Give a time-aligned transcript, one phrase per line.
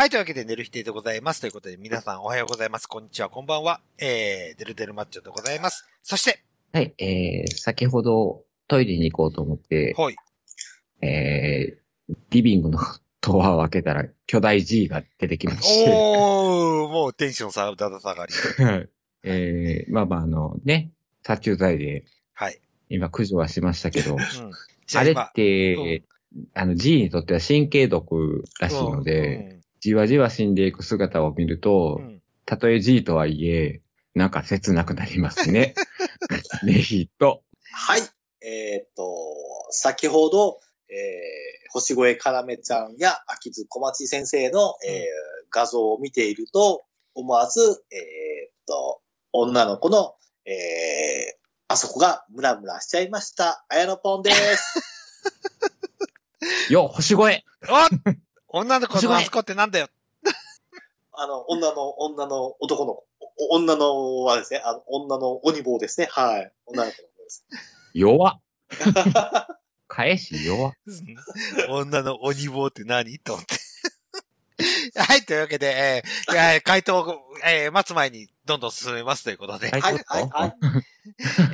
[0.00, 1.42] はい、というわけで、寝る否定でございます。
[1.42, 2.86] ということで、皆さんおはようございます。
[2.86, 3.82] こんにちは、こんばんは。
[3.98, 5.86] えー、デルデルマッチョでございます。
[6.02, 6.42] そして、
[6.72, 10.16] はい、えー、先ほどトイレに行こうと思って、ほい。
[11.02, 12.78] えー、リビングの
[13.20, 18.32] ドアを開けたら巨大 G が出てきまして、おー、もうテンションさ、だだ下がり。
[18.64, 18.88] はい
[19.24, 20.92] えー、まあまああのね、
[21.22, 22.58] 殺虫剤ではい。
[22.88, 24.18] 今駆除はしましたけど、うん。
[24.86, 26.04] じゃあれっ今て、
[26.54, 32.00] あの G にとっては神経毒らしいので、じわじわ死んでいく姿を見ると、
[32.46, 33.80] たとえ G とはいえ、
[34.14, 35.74] なんか切なくなりますね。
[36.64, 37.42] ねひと。
[37.72, 38.02] はい。
[38.42, 39.04] えーっと、
[39.70, 46.84] 先ほど、えー、星越かなめちゃんや秋津小町先生の、えー画像を見ていると、
[47.14, 49.00] 思わず、えーっと、
[49.32, 50.14] 女の子の、
[50.46, 50.54] えー、
[51.68, 53.64] あそこがムラムラしちゃいました。
[53.68, 54.80] あやのぽんです。
[56.72, 59.88] よ、星越えお女の子のあそこってなんだよ。
[61.12, 63.02] あの、女の、女の男の
[63.50, 66.08] 女のはですね、あの、女の鬼棒ですね。
[66.10, 66.52] はい。
[66.66, 67.44] 女の子の方です。
[67.94, 68.40] 弱っ。
[69.88, 70.72] 返し弱っ。
[71.70, 73.18] 女の鬼棒って何？
[73.18, 73.56] と思って。
[74.96, 80.56] はい、というわけで、えーいや回答を、えー待つ前にどんどん進めますということで、はいはい、はい、はい。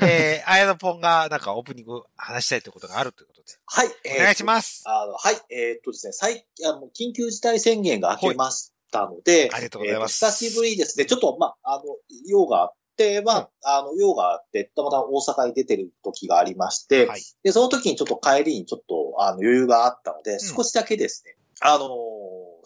[0.03, 3.89] えー、あやのぽんがなんかオープニング話したいということがあるということで、はい。
[4.05, 4.83] えーお願いします。
[4.87, 5.41] あの、はい。
[5.51, 11.07] えーっとですね、最近、あの、緊急事態宣言が明けましたので、ありがとうございますえーと久しぶりですね。
[11.07, 11.85] ちょっと、まあ、あの、
[12.27, 17.23] 用があって、まあ、あの、用があって、たまたま大阪に出てる時がありまして、はい。
[17.43, 21.89] で、その時にちょっと帰りにちょっと、あの、余裕があったので、少しだけですね、あのー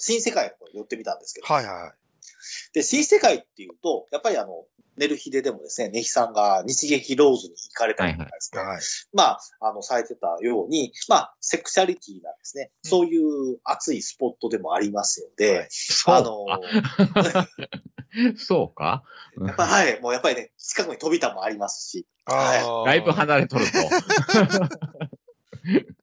[0.00, 2.74] 新世界の方に寄ってみたんですけど、はいはい。
[2.74, 4.64] で、新世界っていうと、やっぱりあの、
[4.96, 8.80] 寝る日ででもですね、ネヒさんが日劇ローズに行かれたりとかですね、はい。
[9.14, 12.70] まあ、あの、されてたように、まあ、セクシャリティなんですね。
[12.84, 12.90] うん。
[12.90, 15.68] そういう熱いスポットでもありますので、
[16.06, 16.46] あの、
[18.36, 19.04] そうか。
[19.46, 22.84] やっぱはい、もうやっぱりね、近くに飛びたもありますし、あー。
[22.84, 23.72] だいぶ離れとると。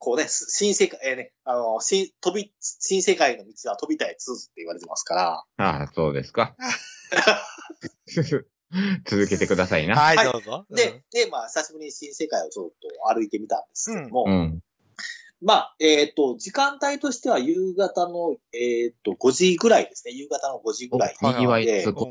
[0.00, 6.56] こうね、す新世界、えーね、あの、新、飛び、新世界の道は飛びたいツーズって言われてますから、ああ、そうですか。
[9.04, 9.96] 続けてくださいな。
[9.96, 10.64] はい、はいどうぞ。
[10.70, 12.76] で、で、まあ、久しぶりに新世界をちょっと
[13.14, 14.62] 歩いてみたんですけども、うん。
[15.42, 20.14] まあ、えっ、と、時間帯としては夕方の、えっ、と、5時ぐらいですね。
[20.14, 22.02] 夕方の5時ぐらいおにぎわいでつうん、うん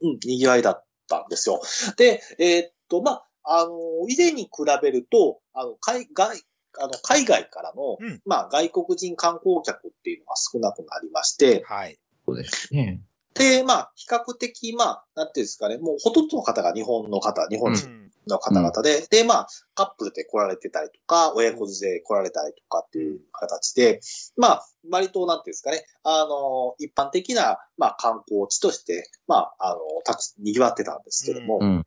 [0.00, 1.62] うん、賑わいだったんですよ。
[1.96, 4.50] で、えーっと、まあ、あの、以前に比
[4.82, 6.42] べると、あの、海外、
[6.78, 11.98] あの、海外からの、うんまあ、外国人観光客っていうのが少なくなりまして、はい。
[12.26, 13.00] そうですね。
[13.34, 24.00] で、まあ、比較的、まあ、なんていうんですかね、もうほとんどの方が日本の方、日本う人んの方々で、で、まあ、カップルで来られてたりとか、親子連れで来られたりとかっていう形で、
[24.36, 31.86] まあ、割と、なんていうんですかね、あの、一般的な、まあ、観光地として、まあ、あの、たく、賑わってたんですけども、うん。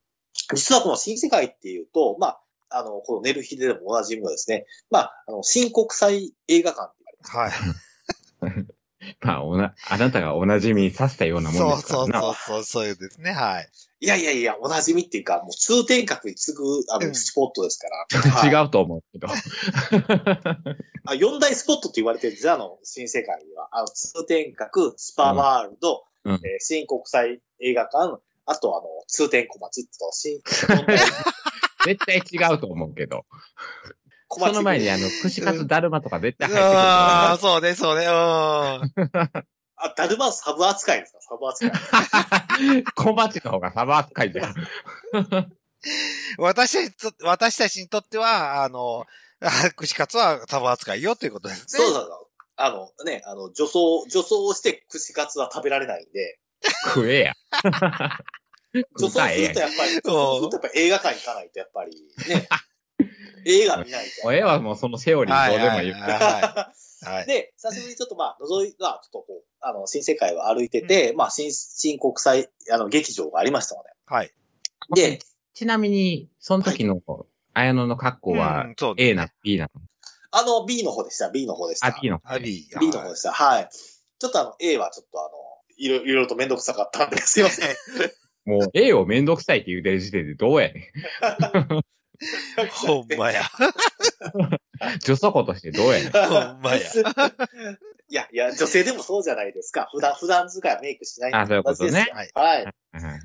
[0.56, 2.43] 実はこの新世界っていうと、まあ、
[2.74, 7.60] あの、この寝る日ででもおなじみのですね、まあ、あの、新国際映画館って言われま
[8.42, 8.46] す。
[8.46, 8.66] はい。
[9.22, 12.22] まあ、おな、あなたがお馴染みさせたようなもんそうですからな。
[12.22, 13.32] そうそうそう、そういうですね。
[13.32, 13.70] はい。
[14.00, 18.32] いやいやいや、おなじみっていうか、もう通天閣に次ぐ、あの、うんスポットですから。
[18.32, 19.28] はい違うと思うけど。
[21.06, 23.70] あ四大スポットって言われてるんですよ、あの、新世界には。
[23.72, 30.40] あの、通天閣、スパワールド、うんえー新国際映画館、あとあの、通天小町と、新、
[31.86, 33.26] 絶対違うと思うけど。
[34.28, 38.12] 小町その前にあの、串カツだるまとか絶対入ってくるああ、かそうね、そうね、うん。
[39.76, 41.20] あ、ダルマサブ扱いですか？
[41.22, 41.72] サブ扱い。
[42.84, 42.92] ら。
[42.96, 44.56] 小鉢の方がサバ扱いじゃん。
[46.38, 49.06] 私たちと、私たちにとっては、あの、
[49.42, 51.66] あ 串カツはサブ扱いよということですね。
[51.68, 52.28] そうそうそう。
[52.56, 56.40] あのね、あの、女装、女装をして串カツは食べられないんで、
[56.86, 57.34] 食えや。
[58.74, 61.92] 女装す食うたらええやんるとやっぱり、女装するとやっぱり映画館行かないとやっぱり
[62.28, 62.48] ね、
[63.46, 64.24] 映画見ないと。
[64.24, 65.92] もうええわ、もうそのセオリーどうでもいい。
[65.92, 67.26] はいはいはい。
[67.28, 74.32] で、久しぶりにちょっとまあ、覗い、まあ、ちょっとこう、あの、新世界を歩いてて、まあ、新、新国際、あの、劇場がありましたのはい。
[74.96, 75.12] で。
[75.12, 75.20] で、
[75.54, 77.02] ちなみに、その時の、
[77.54, 78.68] 綾野の格好は
[78.98, 79.82] A な、B なの？
[80.32, 81.88] あの、B の方でした、B の方でした。
[81.88, 82.20] あ、B の。
[82.24, 82.80] アビー。
[82.80, 83.32] B の方でした。
[83.32, 83.70] はい。
[84.18, 85.30] ちょっとあの、A はちょっとあの、
[85.78, 87.76] いろいろとめんどくさかったんで、すいません。
[88.46, 90.92] もう A をめんどくさいって言うてる時点でどうやね
[92.70, 93.42] ほんまや。
[93.42, 93.46] ん。
[95.04, 96.12] 女祖子としてどうやねん。
[96.12, 96.80] ほんまや。
[98.10, 99.90] いや、いや、女性でもそうじゃないですか。
[99.92, 102.64] 普段、普段使いはメイクしないんであそういうことねはいはい。
[102.64, 102.74] うん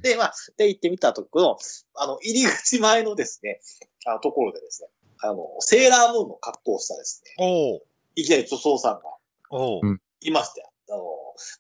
[0.03, 1.59] で、まあ、で、行ってみたところ、
[1.95, 3.61] あの、入り口前のですね、
[4.07, 4.89] あの、ところでですね、
[5.21, 7.83] あの、セーラームーンの格好をしたですね、おう
[8.15, 9.03] いきなり女装さんが
[9.51, 9.81] お
[10.21, 10.73] いましたよ。
[10.91, 11.05] あの、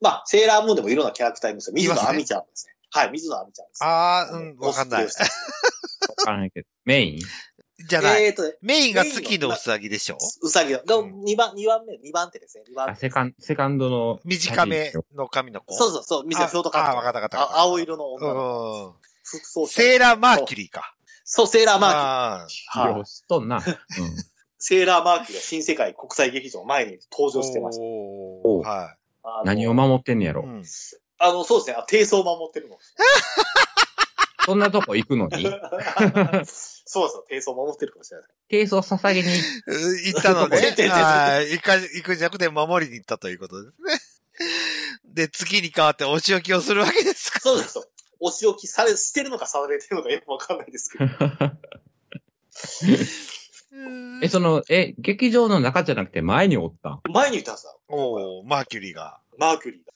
[0.00, 1.74] まあ、セーラームーンでもいろんなキャラクターいますよ。
[1.74, 2.72] 水いますね野亜美ちゃんですね。
[2.90, 3.84] はい、水野亜美ちゃんです。
[3.84, 5.10] ああ、うん、わかんないわ
[6.24, 6.68] からないけど。
[6.84, 7.20] メイン？
[7.88, 8.24] じゃない。
[8.24, 10.16] えーとね、メインが月のうさぎでしょ？
[10.42, 12.64] うさぎの、うん2番、二番目、2番手ですね。
[12.70, 12.96] 2番。
[12.96, 14.20] セカン、セカンドの。
[14.24, 15.74] 短めの髪の子。
[15.74, 16.88] そうそうそう、水野ートカット。
[16.88, 18.86] ああわかったわかったわかったあ青色の女の子。
[18.86, 18.92] うん。
[19.22, 20.94] 服装セーラーマーキュリーか。
[21.24, 22.96] そう、セーラーマーキュリー。
[22.96, 23.56] よう知っとんな。
[23.60, 23.62] うん。
[24.58, 27.82] セーラーマーキュリーは新世界国際劇場前に登場してました。
[27.84, 30.34] おーはあの何を守ってんねやい。
[30.34, 30.42] うろ。
[30.46, 30.64] ん。
[31.18, 31.76] あの、そうですね。
[31.76, 32.78] あ低層を守ってるの。
[34.44, 35.44] そんなとこ行くのに？
[36.90, 38.28] そうそう、低層を守ってるかもしれない。
[38.48, 39.28] 低層捧げに、
[40.06, 40.88] 行ったのね出て出て。
[40.88, 41.50] はい。
[41.50, 44.00] 行か、行くんじゃなくて守りに行ったということですね。
[45.04, 47.40] で、月に変わってお仕置きをするわけですか。
[47.40, 47.88] そうですそう。
[48.20, 51.04] お仕置きされ、してるのかされてるのかよくわかんないですけど。
[54.22, 57.02] え、その、え、劇場の中じゃなくて前におったん？
[57.12, 57.78] 前に言ったんですよ。
[57.88, 59.20] おーマーキュリーが。
[59.36, 59.92] マーキュリーが。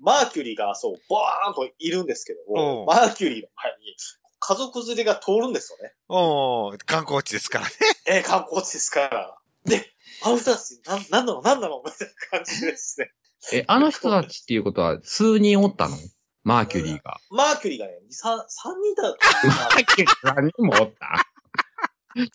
[0.00, 3.96] マーキュリーが、そう、バーンといるんですけども、うんマーキュリーの前に
[4.40, 5.94] 家族連れが通るんですよね。
[6.08, 7.70] おー観光地ですからね。
[8.08, 9.38] えー観光地ですから。
[9.64, 9.86] で、
[10.24, 13.12] あの人たち、なん、なんなのなんなのみたいな感じですね。
[13.52, 15.96] え、あの人たちっていうことは数人おったの？
[16.44, 17.18] マーキュリーが。
[17.30, 19.08] マーキュリーがね、3、三人だ。
[19.10, 21.24] マーキュリー何人もおった？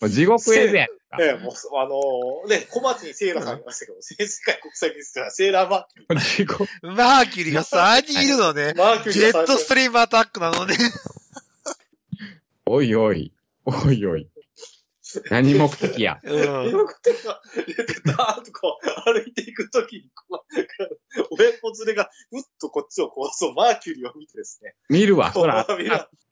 [0.08, 0.94] 地獄絵図やんか。
[1.20, 6.68] ええもう、あのーね、小町にセーラーさんいましたけど、世界国際技術はセーラーマーキュリ 地獄。
[6.82, 8.76] マーキュリーが3人いるのねー。。
[8.76, 10.76] マーキュリジェーがットストリームアタックなのね。
[12.66, 13.32] おいおい。
[13.64, 14.28] おいおい。
[15.30, 16.18] 何目的や？
[16.22, 16.70] うん。
[16.70, 17.40] よくてが、
[18.04, 20.56] ダーッとこう、歩いていくときに、こう、
[21.40, 24.74] 親子連れが、ふっとこっちをこう、そう、マーキュリーを見てですね。
[24.90, 25.66] 見るわ、そら。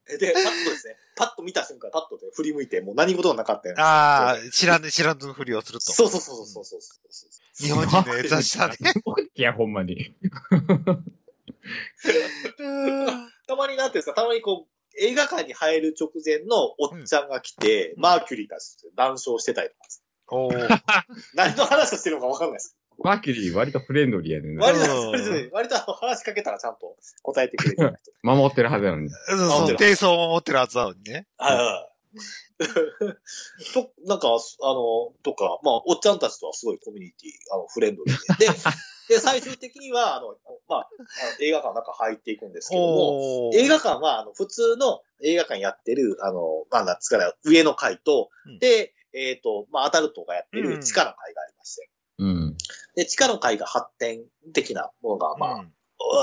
[0.07, 3.83] で、パッとですね、パッと見た瞬間、パッとで振り向いて、もう何事もなかったよね。
[3.83, 5.93] ああ、知らん、知らんふりをすると。
[5.93, 7.67] そうそうそうそうそうそうそう。
[7.67, 8.77] 日本人の優しさね。
[8.81, 10.15] 何目的や、ほんまに。
[13.47, 19.81] たまになんていうんですか、たまにこう、映画館に入る直前のおっちゃんが来て、うんマーキュリーたちと談笑してたりとか
[20.29, 20.81] おー
[21.35, 22.77] 何の話をしてるのかわかんないです。
[22.99, 24.67] マーキュリー割とフレンドリーやねんな。
[24.67, 27.99] 割と、うん割とね、割とあの話しかけたらちゃんと答えてくれる。
[28.23, 29.11] 守ってるはずなのに。
[29.11, 31.27] そうそう、低層も持ってるはずなのにね。
[31.37, 31.97] はいはい。
[33.75, 38.47] と、なんか、あの、とか、まあ、おっちゃんたちとはすごいコミュニティ、あの、フレンドリーで。
[38.47, 38.53] で、
[39.09, 40.37] で、最終的には、あの、
[40.69, 40.91] まあ、
[41.41, 51.96] 映画館の中入っていくんですけども、映画館は、あの、普通の映画館やってる、あの、まあ、なんつうから、上の階と、うんで、えっ、と、まあ、アダルトがやってうんる地下の階がありまして、うん。
[52.95, 55.73] で、地下の階が発展的なものが、まあ、うん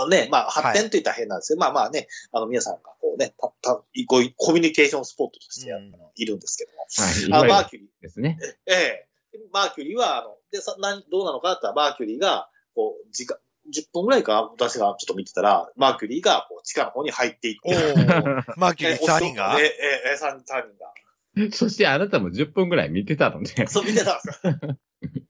[0.09, 3.75] ね、まあ、発展といったら変なんですけど、まあまあね、あの、皆さんがこうね、た、た、
[4.07, 6.85] こういうコミュニケーションスポットとしてやうんいるんですけども、
[7.39, 7.47] はい。
[7.47, 8.37] いあ、マーキュリー、ですね。
[8.67, 9.07] ええ。
[9.51, 13.37] マーキュリーは、あの、で、さ、なん、どうなのかなったら、マーキュリーが、こう、時間、
[13.73, 19.57] 10分ぐらいかな私がちょっと見てたら、マーキュリーが、こう、地下の方に入っていっおて、 ーマーキュリー3人が？
[19.59, 20.93] ええ、ええ、3人が。
[21.51, 23.65] そしてあなたも10分ぐらい見てたのね。
[23.67, 24.77] そう、見てたんですよ。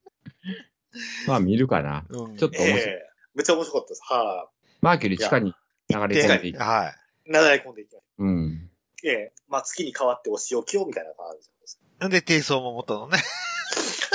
[1.27, 2.05] まあ見るかな。
[2.09, 2.79] うんちょっと面白い。
[2.79, 3.09] ええ。
[3.35, 4.01] めっちゃ面白かったです。
[4.03, 4.49] は
[4.81, 5.53] マーキュリー地下に
[5.89, 6.61] 流れ込んでいく。
[6.61, 6.93] は
[7.25, 7.29] い。
[7.29, 8.69] い、なだれ込んでいきましうん。
[9.01, 9.09] た。
[9.09, 9.33] ええ。
[9.47, 11.79] まあ、月に変わってお仕置きを、みたいな感じです。
[11.99, 13.17] なんで低層も持ったのね。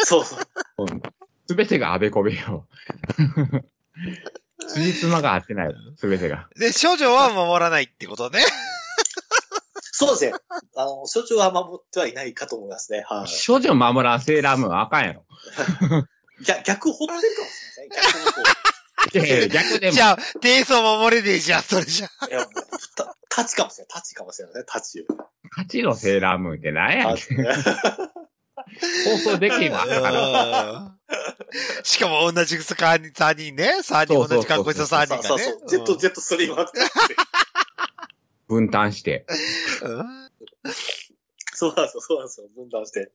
[0.04, 0.38] そうそう。
[1.46, 2.66] すべてがあべこべよ。
[4.68, 5.74] 辻褄が合ってない。
[5.96, 6.48] すべてが。
[6.56, 8.40] で、少女は守らないってことね。
[9.80, 10.32] そうですね。
[10.76, 13.04] あの、所長は守ってはいないかと思いますね。
[13.08, 15.24] はい、少女守らんセーラームーンあかんやろ。
[16.44, 17.98] 逆、逆掘ってるかもしれない。
[18.02, 18.42] 逆にこ
[19.14, 20.02] いやいや逆でもじ。
[20.02, 22.08] ゃあ、低層守れねえじゃん、それじゃ。
[22.26, 22.28] う。
[22.28, 22.48] いや、もう
[22.96, 23.88] た、タチかもしれない。
[23.90, 24.64] タチかもしれないね。
[24.66, 25.06] タチ。
[25.50, 27.16] 勝ちのセーラームーンって何やねん放
[29.18, 29.86] 送できへんわ。
[29.86, 30.70] だから。
[30.70, 30.98] うん
[31.82, 33.78] しかも同じ3人ね。
[33.82, 35.68] 3人同じ格好した3人がねそうそう。。
[35.68, 36.78] ジェット、ジェットストリーマーって。
[38.46, 39.24] 分担して。
[39.82, 40.28] うん
[41.54, 42.48] そうなんですよ、そうなんですよ。
[42.54, 43.10] 分断して。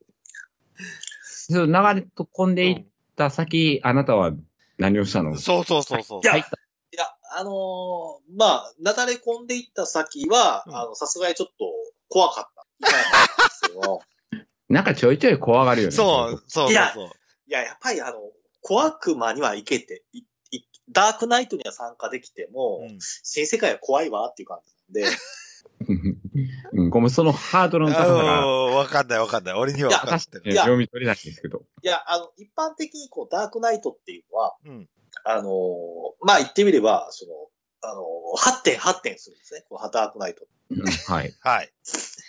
[1.23, 4.31] その流れ込んでいった先、あなたは
[4.77, 5.37] 何をしたの？
[5.37, 6.25] そうそうそうそうい。
[6.25, 6.51] や入ったい
[6.95, 7.05] や、
[7.37, 11.65] あのーまあ、なだれ込んでいった先は、うんあの、さすがにちょっと
[12.09, 12.63] 怖かった。
[14.69, 15.91] なんかちょいちょい怖がるよね。
[15.95, 17.09] そう、そうそうそう。
[17.47, 18.19] いや、やっぱりあの、
[18.61, 20.23] 小悪魔には行けて、いい
[20.91, 24.59] ダークナイトには参加できても、うん新世界は怖いわっていう感
[24.91, 25.17] じなんで、
[26.73, 29.53] うん、ごめん、そのハードルの高さが、うんわかんないわかんない。
[29.53, 30.43] 俺には分かってる。
[30.45, 31.61] ねいや読み取れないんですけど。
[31.81, 34.89] いや、あの、一般的にこう、ダークナイトっていうのは、うん。
[35.25, 37.31] あのーまあ、言ってみれば、その、
[37.81, 38.03] あのー
[38.35, 39.63] 発展発展するんですね。
[39.69, 40.45] このダークナイト。
[40.71, 41.33] うんはい。
[41.39, 41.71] はい。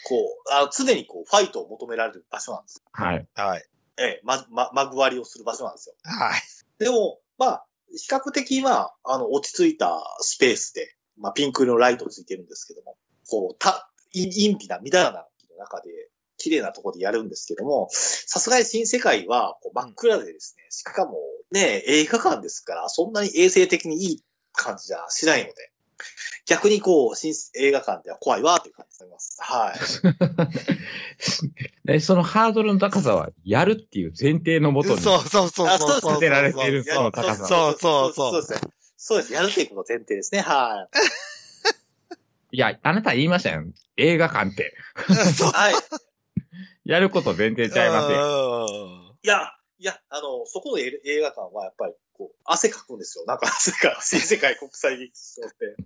[0.06, 2.82] こう、あの常にこう、ファイトを求められる場所なんです。
[2.92, 3.26] はい。
[3.34, 3.64] はい。
[3.96, 5.94] ええ、ま、ま、まぐわりをする場所なんですよ。
[6.02, 6.42] はい。
[6.78, 12.96] でも、まあ、比較的、まあ、あの、落ち着いたスペースで、まあ、ピンク色のライトついてるんですけども、
[13.28, 15.26] こう、た、陰陰微な、乱らな
[15.58, 15.90] 中で、
[16.36, 21.16] 綺麗なところでやるんですけども、さすがに新世界はこう真っ暗でですね、しかも
[21.52, 25.54] ね、映画館ですから、そんなに衛生的にいい感じじゃしないので、
[26.46, 29.38] 逆にこう、新映画館では怖いわという感じになります。
[29.40, 29.78] はい。
[31.86, 35.00] でそのハードルの高さは、やるっていう前提のもとに。
[35.00, 36.10] そうそうそうあそうそう。
[36.10, 37.46] 立てられているその高さ。
[37.46, 38.72] そうそうそうそうですね。
[38.96, 39.32] そうです。
[39.32, 40.40] やるっていうこと前提ですね。
[40.40, 40.96] はい
[42.58, 43.64] や、あなた言いましたよ。
[43.96, 44.76] 映画館って。
[45.36, 45.52] そうい。
[45.54, 45.74] はい。
[46.84, 48.18] やること前提ちゃいますよ。
[48.18, 49.16] よ。
[49.22, 53.24] いや、いや、あの、そこの映映画館はやっぱり、こう、汗かくんですよ。
[53.26, 55.76] なんか汗か、新世界国際劇場って。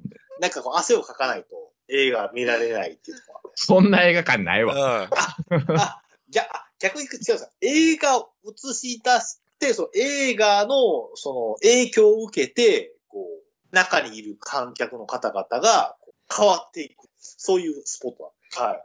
[0.40, 3.18] なんかこう、汗をかかないと映画見られないっていう
[3.54, 5.08] そんな映画館ないわ。
[5.10, 7.50] あ、じゃあ、逆に違うんですよ。
[7.60, 15.96] 映画を映し出して、その映画の、その影響を受けて、こう、中にいる観客の方々が
[16.34, 17.08] 変わっていく。
[17.20, 18.78] そういうスポットなんで。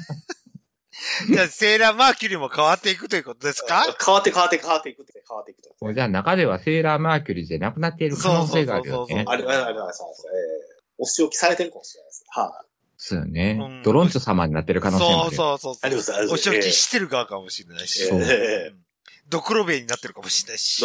[1.28, 1.32] い。
[1.32, 3.82] じゃあ、セーラーマーキュリーも変わっていくということですか？
[4.04, 5.92] 変わって変わって変わっていくって変わっていくと。
[5.92, 9.24] じゃあ中ではセーラーマーキュリーじゃなくなっている可能性があるよそうそうそうね。
[9.26, 10.26] あれ、あれ、あれ、あれ、そうです。
[10.26, 12.24] えーお仕置きされてるかもしれないです。
[12.28, 12.68] はい。
[12.96, 13.82] そうよねうん。
[13.82, 15.36] ドロンチョ様になってる可能性もあそうるよ。
[15.36, 15.78] そうそうそう。
[15.82, 18.04] ありますありますお仕置きしてる側かもしれないし。
[18.04, 18.84] えーそうえうん
[19.28, 20.84] ドクロベイになってるかもしれないし。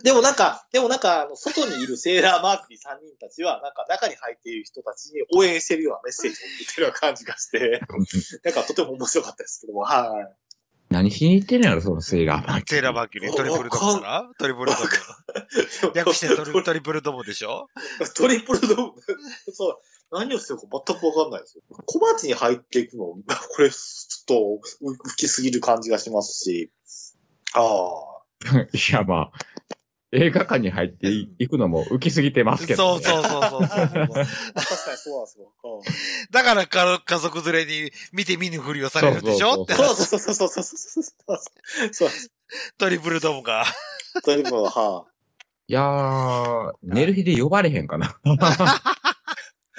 [0.00, 7.80] ーでもなんか、でもなんか、あの外にいるセーラーマークリー3人たちは、なんか中に入っている人たちに応援してるようなメッセージを送ってるような感じがして、
[8.44, 10.36] なんかとても面白かったですけども、はい。
[10.90, 12.80] 何しに行ってるんやろ、そのセーラーマーキュリー。
[12.80, 15.92] セーラーマーキュリー、トリプルドムかなトリプルドム。
[15.94, 17.66] 略してトリトリプルドムでしょ？
[18.16, 18.92] トリプルドーム。
[19.52, 19.78] そう。
[20.12, 21.62] 何をしてるか全くわかんないですよ。
[21.86, 23.18] 小鉢に入っていくの、こ
[23.58, 26.70] れ、ちょっと浮きすぎる感じがしますし。
[27.54, 28.14] ああ。
[28.72, 29.32] いや、まあ、
[30.14, 33.04] 映画館に入っていくのも浮きすぎてますけど、ね。
[33.04, 33.60] そうそうそうそう。
[33.60, 33.88] 確かに
[34.96, 36.32] そう。
[36.32, 39.64] だから家族連れに見て見ぬふりをされるでしょ？
[39.64, 41.04] ってそうそうそうそうそうそう
[41.92, 42.08] そう。
[42.78, 43.66] トリプルドムか。
[44.24, 45.10] トリプルはあ。
[45.66, 48.18] いやー、寝る日で呼ばれへんかな。
[48.24, 48.30] あ、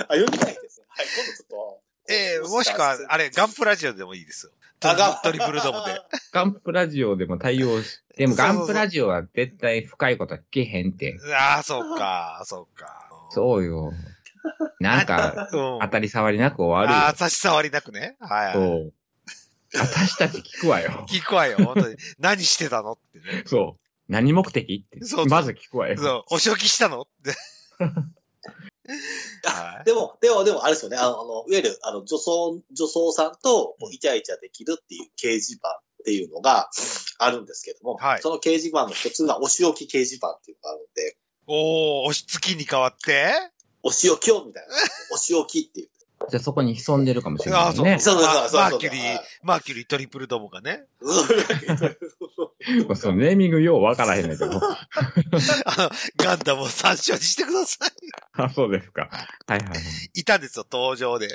[0.10, 0.82] 呼びたいです。
[0.88, 1.80] はい、今度ちょっと。
[2.10, 4.52] ええー、もしくは、あれ、ガンプラジオでもいいですよ。
[4.80, 6.00] トリプルドムで。
[6.32, 11.18] ガンプラジオでも対応し、でもガンプラジオは絶対深いことは聞けへんって。
[11.38, 13.08] ああ、そうか、そうか。
[13.32, 13.94] そうよ。
[14.80, 15.80] なんか、うん。
[15.82, 18.16] 当たり障りなく終わああ、る差し障りなくね。
[18.20, 18.60] はい、よ。
[18.62, 18.70] はい。
[18.70, 18.94] そう。
[19.78, 21.06] 私たち聞くわよ。
[21.10, 21.96] 聞くわよ、本当に。
[22.20, 23.44] 何してたのってね。
[23.46, 23.82] そう。
[24.08, 25.26] 何目的ってそうそう。
[25.28, 25.98] まず聞くわよ。
[25.98, 27.34] そう、お仕置きしたのって。
[29.44, 29.86] はい。
[29.86, 30.98] でも、でも、でも、あれですよね。
[30.98, 36.70] あの、あのいわゆる、あの、女装、女装さんと、イチャイチャできるっていう掲示板っていうのが
[37.18, 43.32] あるんですけども、はいその掲示板の一つが、お仕置き掲示板っていうのがあるんで、おー、押し月に変わって？
[43.84, 44.74] お仕置きをみたいな。
[45.14, 45.90] お仕置きっていう。
[46.30, 47.86] じゃあそこに潜んでるかもしれああ、そう。
[47.86, 48.00] ないね。
[48.00, 50.86] そうそうそうそうそうマーキュリーはい、マーキュリートリプルドムがね。
[52.96, 54.52] そのネーミングようわからへんねんけど。
[54.58, 54.88] あ
[55.78, 57.86] の、ガンダムを参照にしてくださ
[58.38, 59.10] あ、そうですか。
[59.48, 59.80] はいはいはい。
[59.80, 59.82] い。
[60.22, 61.28] いたんですよ、登場で。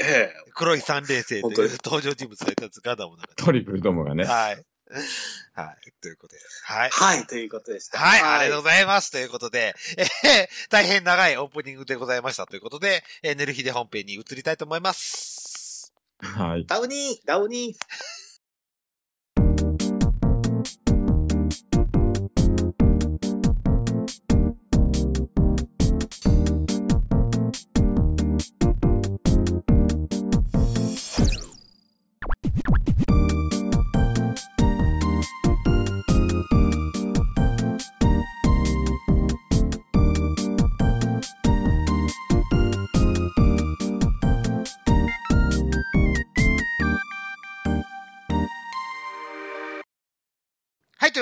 [0.00, 0.34] ええ。
[0.54, 3.42] 黒い三連星という登場人物がいたんです、ガンダムの中で。
[3.42, 4.24] トリプルドームがね。
[4.24, 4.64] はい。
[5.54, 5.92] はい。
[6.00, 6.40] ということで。
[6.64, 6.90] はい。
[6.90, 7.98] はい、ということでした。
[7.98, 9.10] はい、ありがとうございます。
[9.10, 15.92] ということで、えー大変長いオープニングでございましたということで、えー、寝る日で本編に移りたいと思います。
[16.18, 16.66] はい。
[16.66, 18.21] ダウニー、ダウニー。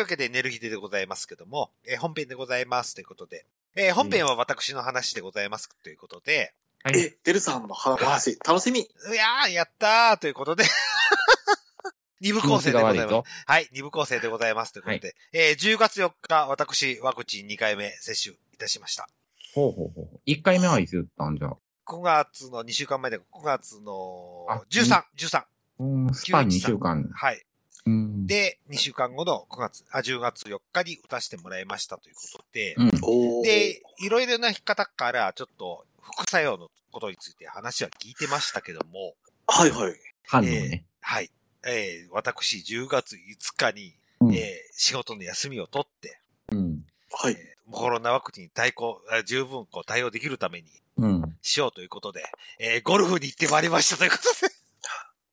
[0.02, 6.98] い、というわけで、寝る日でございますけども、えー本編でございますということで、えー本編は私の話でございますということで、はい。
[6.98, 8.80] え、デルさんの話、楽しみ。
[8.80, 10.64] いやー、やったーということで、
[12.20, 13.30] 二部構成でございます。
[13.46, 19.08] はい、二部構成でございますということで、えー10月4日、私、ワクチン2回目接種いたしました。
[19.54, 20.20] ほうほうほう。
[20.24, 21.50] 一回目はいつ打ったんじゃ
[21.86, 25.44] ？5月の2週間前で5月のあ13、13。
[25.80, 27.08] うん、スパン2週間。
[27.12, 27.42] はい。
[27.86, 28.26] うん。
[28.26, 33.42] で、2週間後の9月、あ、10月4日に打たせてもらいましたということで、うん。
[33.42, 39.14] で、いろいろな方からちょっと副作用のことについて話は聞いてましたけども、
[39.46, 39.94] はいはい。
[40.26, 40.84] 反応ね。
[41.00, 41.30] はい。
[41.66, 43.18] えー私10月5
[43.56, 44.40] 日に、うんえー
[44.72, 46.18] 仕事の休みを取って、
[46.52, 46.84] うん。
[47.12, 47.36] はい。
[47.70, 51.36] コロナワクチンに対抗、あ十分こう対応できるためにうん。
[51.42, 52.24] しようということで、
[52.58, 54.54] えーゴルフに行ってまいりましたということで、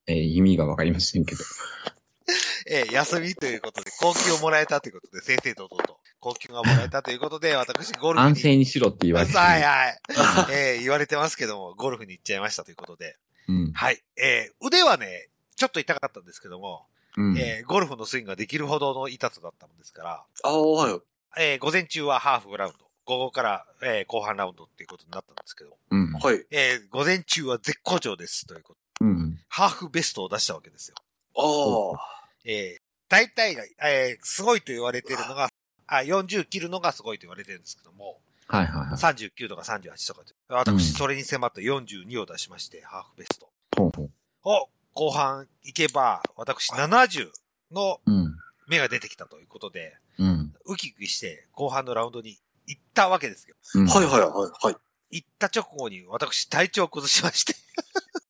[0.07, 1.43] えー意味がわかりませんけど。
[2.69, 8.31] えー休みということで、高級をもらえたということで、先生ととと、高級がもらえたということで、私、ゴルフに。
[8.31, 9.37] 安静にしろって言われてる。
[9.39, 9.99] はいはい。
[10.51, 13.17] えー言われてますけども、ゴルフに行っちゃいましたということで。
[13.47, 13.71] うん。
[13.71, 14.03] はい。
[14.17, 17.37] えー腕はね、ちょっと痛かったんですけども、うん。
[17.37, 21.01] えーゴルフのスイングができるほどの痛さだったもんですから、ああ、はい。
[21.37, 26.11] えー午前中はハーフラウンド、午後から、えー後半ラウンドっていうことになったんですけど、うん。
[26.11, 26.45] はい。
[26.51, 29.05] えー午前中は絶好調ですということ。
[29.05, 29.39] うん。
[29.47, 30.95] ハーフベストを出したわけですよ。
[31.39, 32.16] ああ。
[32.47, 35.47] えー大体が、えーすごいと言われているのが、
[35.87, 38.89] あ、40切るのがすごいと言われてるんですけども、はいはいはい。
[38.95, 43.49] 39とか38とか私それに迫った42を出しまして、ハーフベスト。
[43.77, 44.09] ほうほう。
[44.43, 47.29] を、後半行けば、私70
[47.71, 48.35] のうん。
[48.67, 50.53] 目が出てきたということで、うん。
[50.65, 53.87] ウキウキして後半のラウンドに行ったわけですけど、うん。
[53.87, 54.75] はいはいはいはい。
[55.11, 57.55] 行った直後に私体調を崩しまして、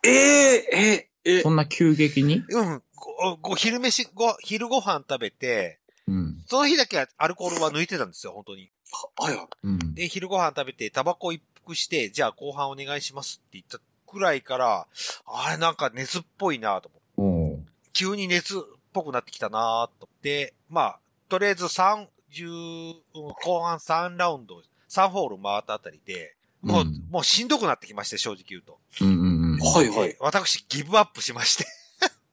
[0.03, 2.43] ええええそんな急激に？
[2.49, 2.83] うん、
[3.17, 6.43] ご、ご、昼飯、ご、昼ご飯食べて、うん。
[6.47, 8.69] その日だけはアルコールは抜いてたんですよ、本当に。
[9.17, 9.47] はいはい。
[9.63, 9.93] うん。
[9.95, 14.87] で、昼ご飯食べて、タバコ一服して、じゃあ後半お願いしますって言ったくらいから、
[15.25, 18.61] あれなんか熱っぽいなと思って、急に熱っ
[18.93, 22.07] ぽくなってきたなと思って、まあ、とりあえず30、
[23.15, 28.77] うん後半3ラウンド、3ホール回ったあたりで、もう、うんもうしんどくなってきまして、正直言うと。
[29.01, 29.59] うんうんうん。
[29.59, 30.17] はいはいで。
[30.19, 31.65] 私、ギブアップしまして、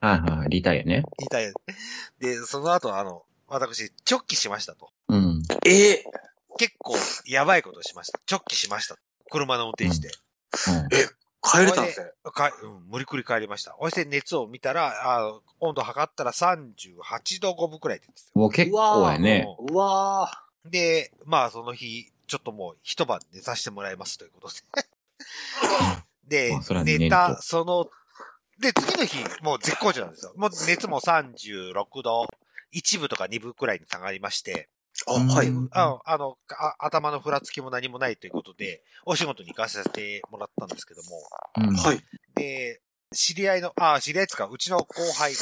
[0.05, 0.49] はいはい。
[0.51, 1.05] リタイアね。
[1.19, 1.53] 言いたい。
[2.19, 4.91] で、その後、あの、私、直帰しましたと。
[5.09, 5.43] うん。
[5.65, 5.91] え？
[5.91, 6.05] え
[6.57, 6.95] 結構、
[7.27, 8.21] やばいことしました。
[8.31, 8.97] 直帰しました。
[9.31, 10.11] 車の運転して。
[11.43, 12.07] 帰れたんですね。
[12.33, 13.77] かうん、無理くり帰りました。
[13.79, 19.47] おして熱を見たら、あ温度測ったら38度5分くらいって言ってたもう結構やね。
[19.59, 20.31] うわ
[20.65, 24.49] よで、まあその日、ちょっともう一晩寝させてもらいますということ
[26.27, 26.53] で。
[26.85, 27.91] で、寝た、その、
[28.61, 30.33] で、次の日、もう絶好調なんですよ。
[30.37, 32.27] もう熱も36度、
[32.73, 35.49] 1分とか2分くらいに下がりまして、ーあ、はい。
[35.49, 41.21] うんああのあ、頭のふらつきも何もないということで、お仕事に行かせてもらったんですけども、
[41.69, 41.75] うん。
[41.77, 42.01] はい。
[42.37, 42.81] で、
[43.13, 45.35] 知り合いの、あ、知り合いですか、うちの後輩、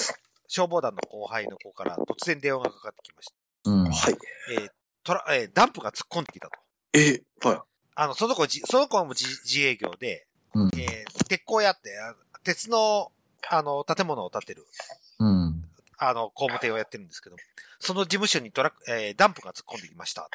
[0.48, 3.70] 消防団の後輩の子から突然電話がかかってきました。
[3.70, 3.85] うん。
[3.90, 4.16] はい。
[4.53, 4.68] えー
[5.05, 6.53] トラ、えーダンプが突っ込んできたと。
[6.94, 10.70] ええはあの、その子じ、その子も自自営業で、うん。
[10.79, 13.12] えー鉄工やって、あ鉄の、
[13.48, 14.64] あの、建物を建てる、
[15.18, 15.64] うん。
[15.98, 17.37] あの、工務店をやってるんですけど、
[17.78, 20.26] その事務所にトラック、えーダンプが突っ込んできましたっ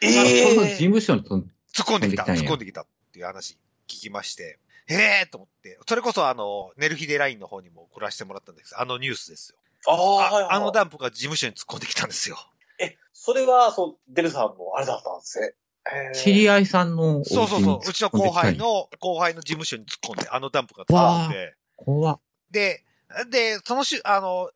[0.00, 0.12] ていう。
[0.12, 0.36] い。
[0.38, 1.44] えその事え務所のと、突っ
[1.86, 9.58] 込んできた、突っ込んできたっていう話聞きまして、へえーと思って、それこそあの、ネルヒデラインの方にも送らせてもらったんですあのニュースですよ。
[9.86, 10.44] ああ、はいはい。
[10.44, 12.36] ああのダンプが事務所に突っ込んできたんですよ。
[12.78, 15.54] え、それは、そう、デルさんのあれだったんですね。
[15.92, 17.80] えー知り合いさんのそうそうそう。
[17.88, 21.54] うちの後輩の、後輩の事務所に突っ込んで、あのダンプが突っ込んで。
[21.76, 22.20] 怖っ。
[22.50, 22.82] で、
[23.30, 24.50] で、そのしゅ、あの、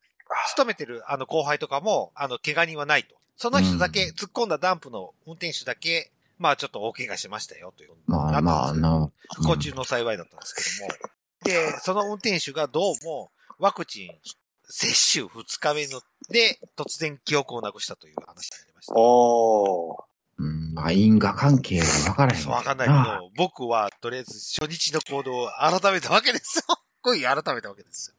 [0.49, 3.15] 勤めてるあの後輩とかも、あの、怪我人はないと。
[3.37, 7.91] その人だけ、うん突っ込んだダンプの運転手だけ、まあちょっと大怪我しましたよ、という。
[8.07, 9.11] まあまあなな。
[9.37, 10.63] 不幸中の幸いだったんですけ
[11.53, 11.73] ども。
[11.73, 14.11] で、その運転手がどうも、ワクチン
[14.65, 18.95] 接種2日目の、で、突然記憶をなくしたという話になりました。
[18.97, 20.08] おー。
[20.39, 20.75] うん。
[20.75, 22.41] まあ因果関係がわからへん。
[22.41, 26.65] そう、わかんないけど、僕はとりあえず初日の行動を改めたわけですよ。
[27.03, 28.15] こういう改めたわけです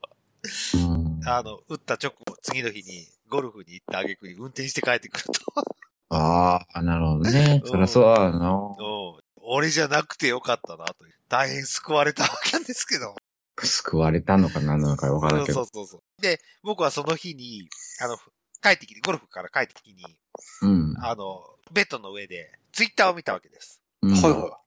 [0.74, 0.80] よ。
[0.90, 1.22] うん。
[1.28, 5.32] あの、打った直後、次の日にゴルフに行った挙句に運転して帰ってくると。
[6.10, 7.62] ああ、なるほどね。
[7.66, 8.52] そりゃそうだな。
[8.52, 11.14] うん俺じゃなくてよかったなという。
[11.28, 13.16] 大変救われたわけなんですけど。
[13.58, 15.60] 救われたのか何なのかわからんけど。
[15.60, 16.22] そうそうそう。
[16.22, 17.68] で、僕はその日に、
[18.00, 18.18] あの、
[18.62, 20.04] 帰ってきて、ゴルフから帰ってきてに、
[20.62, 20.96] うん。
[21.00, 23.82] あの、ベッドの上で、ツイッターを見たわけです。
[24.02, 24.60] うんはいははい。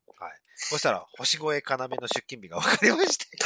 [0.54, 3.26] そしたら、星越え要の出勤日が分かりまして、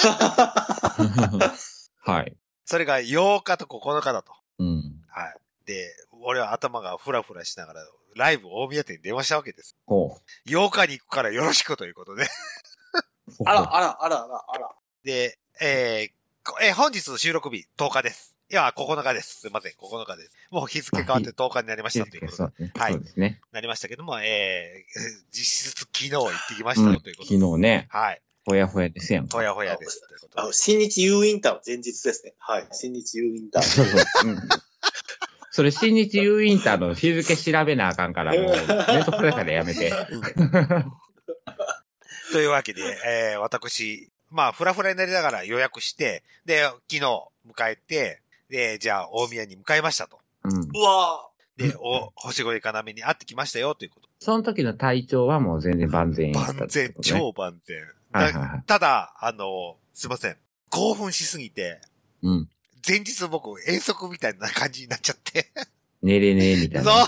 [2.00, 2.36] はい。
[2.64, 4.32] それが8日と9日だと。
[4.58, 5.04] うん。
[5.08, 5.36] はい。
[5.66, 5.90] で、
[6.22, 7.80] 俺は頭がフラフラしながら、
[8.14, 9.76] ライブ大宮店に電話したわけです。
[9.86, 12.24] ほ8日に行くからよろしくということで。
[12.24, 12.28] う。
[13.44, 14.70] あら、あら、あら、あら、あら。
[15.04, 16.16] で、えー
[16.48, 18.35] こえー本日の収録日10日です。
[18.48, 19.40] いや、9日です。
[19.40, 20.30] すいません、9日です。
[20.50, 22.72] もう日付変わって10日になりましたということそうね。
[22.76, 23.40] はいそうですね。
[23.50, 25.00] なりましたけども、えー、
[25.36, 27.38] 実質昨日行ってきましたよということで。
[27.38, 28.22] 昨日ね、はい。
[28.44, 29.36] ほやほやですやんか。
[29.36, 30.00] ほやほやです。
[30.06, 30.52] ということであの、。
[30.52, 32.34] 新日ユーインターの前日ですね。
[32.38, 32.68] はい。
[32.70, 33.62] 新日ユーインター。
[33.62, 34.04] そうそう。
[34.26, 34.48] うん。
[35.50, 39.90] それ、新日ユーインターの日付調べなあかんから、 もう、ネットプレッからやめて。
[42.30, 50.18] というわけで、えー、私、まあ、フラフラになりながら予約して、で、昨日迎えて、で、じゃあ、大宮に向かいましたと。
[50.44, 50.52] うん。
[50.52, 57.76] うわで、お、星越要に会ってきましたよ、ということその時の体調はもう全然万全やったって万全、超万全。
[58.12, 58.62] はいはいはい。
[58.66, 60.36] ただ、あの、すいません。
[60.70, 61.80] 興奮しすぎて、
[62.22, 62.48] うん。
[62.86, 65.50] 前日僕遠足みたいな感じになっちゃって。
[66.02, 66.92] 寝れねえみたいな。
[66.92, 67.06] そう。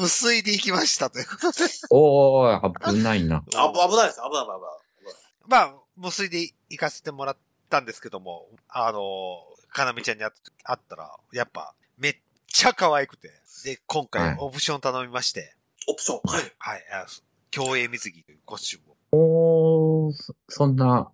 [0.00, 1.64] 無水で行きましたということで。
[1.90, 3.44] おー、危ないな。
[3.56, 4.20] あ、危ないです。
[4.20, 4.58] 危ない、危ない、
[5.02, 5.16] 危ない。
[5.48, 7.36] まあ、無水で行かせてもらっ
[7.68, 10.32] たんですけども、あの、かなみちゃんに会っ
[10.64, 13.30] た会ったら、やっぱ、めっちゃ可愛くて。
[13.64, 15.54] で、今はい回オプション頼みまして、
[15.88, 16.20] オプション。
[16.24, 16.52] はい。
[16.58, 17.06] はい、あ
[17.50, 20.06] 競泳水着というコスチュームを。
[20.08, 21.10] おー、そそんな、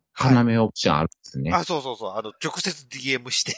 [0.51, 1.53] 要オプションあるんですね。
[1.53, 3.55] あ、そうそうそう、あの、直接 DM して。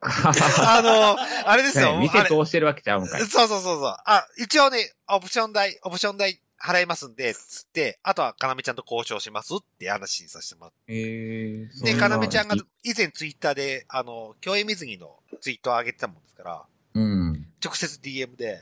[0.00, 1.16] あの、
[1.48, 1.94] あれですよ。
[1.94, 3.20] ね店あれ通してるわけちゃうんかい。
[3.22, 3.96] そうそうそうそう。
[4.04, 10.76] あ、一応ね、オプション代、オプション代払いますんで、つって、あとはかなめちゃんと交渉しますって話にさせてもらって。
[10.88, 17.46] えー、そで、かなめちゃんが以前ツイッターで、あの、競泳水着のツイートを上げてたもんですから、うん。
[17.64, 18.60] 直接 DM で、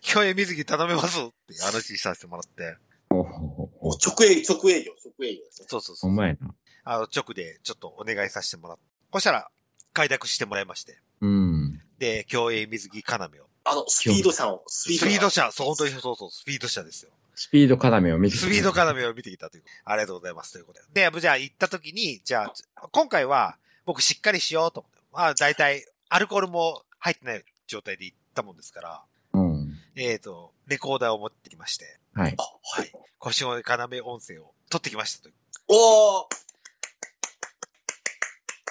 [0.00, 2.76] 競泳水着頼めますって話させてもらって。
[3.10, 5.66] ほうほうほうほう直営、直営業、直営業ですね。
[5.68, 6.10] そうそうそう。
[6.10, 6.54] ほんまやな。
[6.84, 8.82] あの、直でちょっとお願いさせてもらって。
[9.12, 9.50] そしたら、
[9.92, 10.98] 開拓してもらいまして。
[11.20, 11.80] うん。
[11.98, 13.46] で、競泳水着かなめを。
[13.64, 15.10] あの、スピード車の、ススピード車。
[15.10, 17.12] ピード車、そう、本当にそうそう、スピード車ですよ。
[17.34, 19.64] スピード要を見てスピード要を見てきたという。
[19.84, 20.52] ありがとうございます。
[20.52, 21.10] ということで。
[21.10, 22.44] で、じゃあ行った時に、じゃ
[22.76, 25.02] あ、今回は僕しっかりしようと思って。
[25.12, 29.74] まあ、大体、アルコールも入ってない状態で行ったもんですから、うん。
[29.96, 32.34] えっ、と、レコーダーを持ってきまして、はい。
[32.36, 32.92] あ、はい。
[33.18, 35.34] 腰の要音声を取ってきましたという。
[35.68, 36.26] おー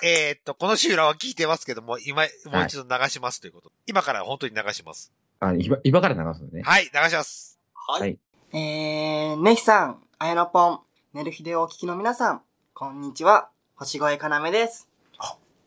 [0.03, 3.71] えっ、と、この集団は聞いてますけども、今、もう一度流しますということ。
[3.85, 5.11] 今から本当に流します。
[5.39, 6.63] あ、今、今から流すのね。
[6.63, 7.59] はい、流します。
[7.73, 8.01] はい。
[8.01, 8.17] はい
[8.53, 10.79] えー、ねひさん、あやのぽん、
[11.13, 12.41] 寝る日でお聞きの皆さん、
[12.73, 14.89] こんにちは、星越かなめです。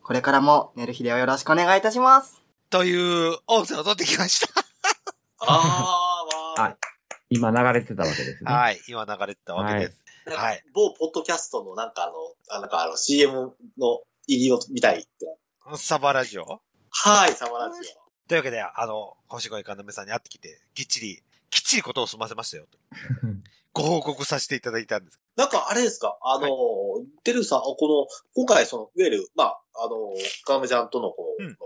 [0.03, 2.43] これからも寝る日でをよろしくお願いいたします。
[2.69, 4.47] という音声を取ってきまし
[5.39, 6.61] あー、わ ー。
[6.61, 6.77] はい
[7.31, 8.51] 今流れてたわけですた。
[8.51, 8.55] ね。
[8.55, 10.03] はい、今流れてたわけです。
[10.27, 12.13] はい某ポッドキャストのなんかあの、
[12.49, 15.09] あなんかあの CM の入りを見たいって。
[15.75, 16.61] サバラジオ？
[16.91, 17.79] はい、サマラジ
[18.27, 22.65] というわけで、あの、星越かなめさんに会ってきて、きっちり、きっちりことを済ませましたよ。
[22.71, 22.77] と
[23.73, 25.19] ご報告させていただいたんです。
[25.37, 25.41] オ。
[25.41, 26.17] なんかあれですか？
[26.21, 26.47] あの、
[27.23, 30.13] てるさん、この、今回その、いわゆる、まあ、あの、
[30.45, 31.57] かなめちゃんとのこの、うん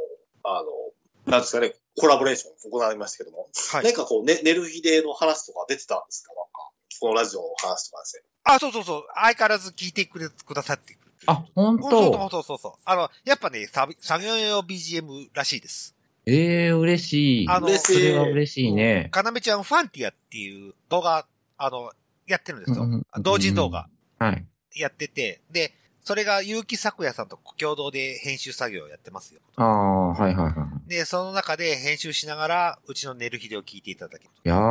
[0.43, 6.33] あの、なんですかね、コラボレーション行われましたけども、はい何かこう、ね、寝る日での話とか出てたんですか？
[6.33, 8.23] なんか、このラジオの話とかですね。
[8.43, 9.03] あ、そうそうそう。
[9.13, 12.73] 相変わらず聞いてくれ、くださってあ、本そうそう当そうそうそう。
[12.85, 15.93] あの、やっぱね、作業用 BGM らしいです。
[16.25, 17.47] ええー、嬉しい。
[17.49, 19.09] あの嬉しいそれは嬉しいね。
[19.11, 21.25] かなめちゃんファンティアっていう動画、
[21.57, 21.91] あの、
[22.27, 23.23] やってるんですようんうん。
[23.23, 23.87] 同人動画
[24.19, 24.45] はい。
[24.75, 29.41] やってて、で、それが結城咲夜さんと共同で編集作業をやってますよ。
[29.57, 30.89] ああ、はいはいはい。
[30.89, 34.31] で、その中で編集しながら、うちの寝る日でを聞いていただける。
[34.45, 34.61] いやー、う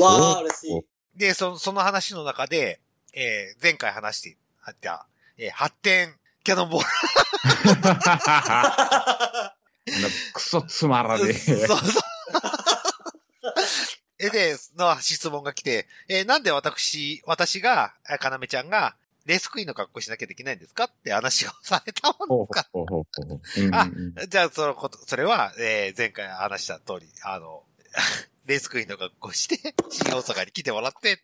[0.00, 0.80] わー、嬉しい。
[1.18, 2.80] で、そその話の中で、
[3.14, 5.06] えー前回話してあった、
[5.38, 6.14] えー発展
[6.44, 6.86] キャノンボール。
[9.88, 11.66] あのクソつまらねそうえ。
[11.66, 11.78] そう。
[14.18, 18.96] えで、の質問が来て、えーなんで私、私が、えかなめちゃんが、
[19.26, 22.66] レースクイーンの格好しなきゃできないんですかって話をされたもすか。
[23.72, 27.64] あうんじゃあ、そのこと、それは、えー前回話した通り、あの、
[28.46, 31.22] レースクイーンの格好して、新大阪に来てもらってって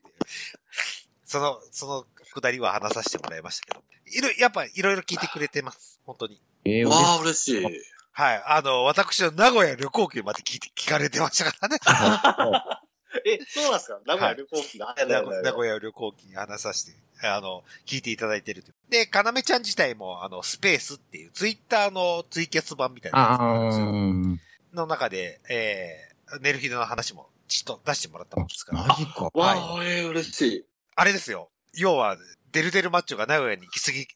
[1.25, 5.98] その、そのくだりは話させてもらいましたけど、いろ、やっぱいろいろ聞いてくれてます。
[6.05, 6.40] 本当に。
[6.64, 7.66] えー、わー、嬉嬉しい。
[8.12, 8.42] はい。
[8.46, 11.79] あの、私の名古屋旅行記まで聞いて、聞かれてましたからね。
[13.27, 14.01] え、そうなんですか？
[14.07, 14.87] 名古屋旅行記が。
[14.87, 16.98] はい名古名古屋旅行記に話させて、
[17.29, 18.64] あの、聞いていただいてる。
[18.88, 23.87] で、かなめちゃん自体も、あの、スペースっていう、ツイッターのツイキャス版みたいなやつんですよ。
[23.87, 28.85] あーの中で、えー、寝る日の話も、ちっと出してもらったもんですから。
[28.87, 29.31] マジか。
[29.35, 30.66] わー、えー、嬉しい。
[30.96, 31.51] あれですよ。
[31.75, 32.16] 要は、
[32.53, 34.09] デルデルマッチョが名古屋に行き過ぎる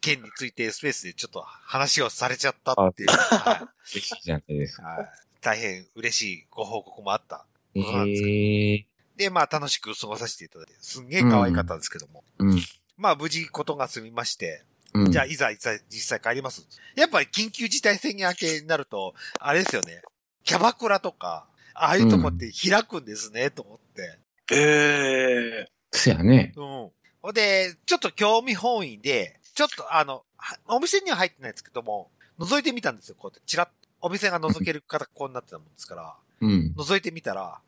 [0.00, 3.08] 件について、スペースでちょっと話をされちゃったっていう。
[3.08, 4.76] は嬉しいじゃないですい。
[4.76, 4.82] か。
[4.82, 5.08] はい。
[5.40, 7.46] 大変嬉しいご報告もあった。
[7.74, 12.24] ええで、まあ楽しく過ごさせていただいて、すんげえ可愛かったんですけども。
[12.38, 12.60] うん。
[12.96, 14.64] まあ無事ことが済みまして、
[14.94, 15.12] うん。
[15.12, 16.66] じゃあいざ、いざ、実際帰ります。
[16.96, 20.02] やっぱり緊急事態宣言明けになると、あれですよね。
[20.44, 24.18] キャバクラとか、ああいうとこって開くんですね、と思って。
[24.52, 26.52] ええそやね。
[26.56, 26.90] うん。
[27.22, 33.42] ほんで、ちょっと興味本位で、ちょっとあの、はお店には入ってないですけども、覗いてみたんですよ、こうやって。
[33.46, 33.80] チラッと。
[34.02, 36.74] お店が覗ける形になってたもんですから、うん。
[36.76, 37.60] 覗いてみたら、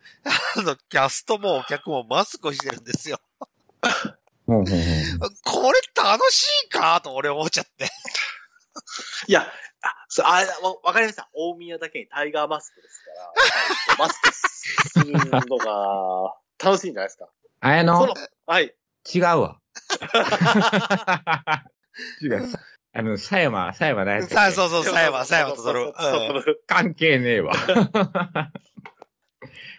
[0.57, 3.21] あの、キャストもお客もマスクをしてるんですよ。
[4.47, 5.31] ほうほうほう。
[5.45, 7.88] これ楽しいかと俺思っちゃって。
[9.27, 9.47] いや、あ、
[10.09, 11.29] そう、あ、わわかりました。
[11.35, 13.11] 大宮だけにタイガーマスクですか
[13.99, 14.07] ら。
[14.07, 14.88] マスクです。
[14.88, 17.29] するのが楽しいんじゃないですか。
[17.61, 18.14] 綾野その、
[18.47, 18.75] はい。
[19.12, 19.59] 違うわ。
[22.20, 22.48] 違う。
[22.94, 24.22] あの、狭山、狭山大。
[24.22, 25.81] さあ、そうそう、さやま、さやまとそる。
[25.81, 25.92] うん
[26.66, 27.55] 関係ねえわ。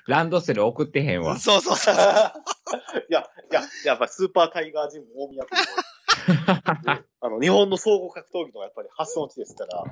[0.08, 1.40] ランドセル送ってへんわ。
[1.40, 1.96] そうそうそう。
[3.10, 5.46] いや、いや、やっぱりスーパータイガージム大宮
[7.22, 9.84] あの、日本の総合格闘技のやっぱり発祥の地ですから。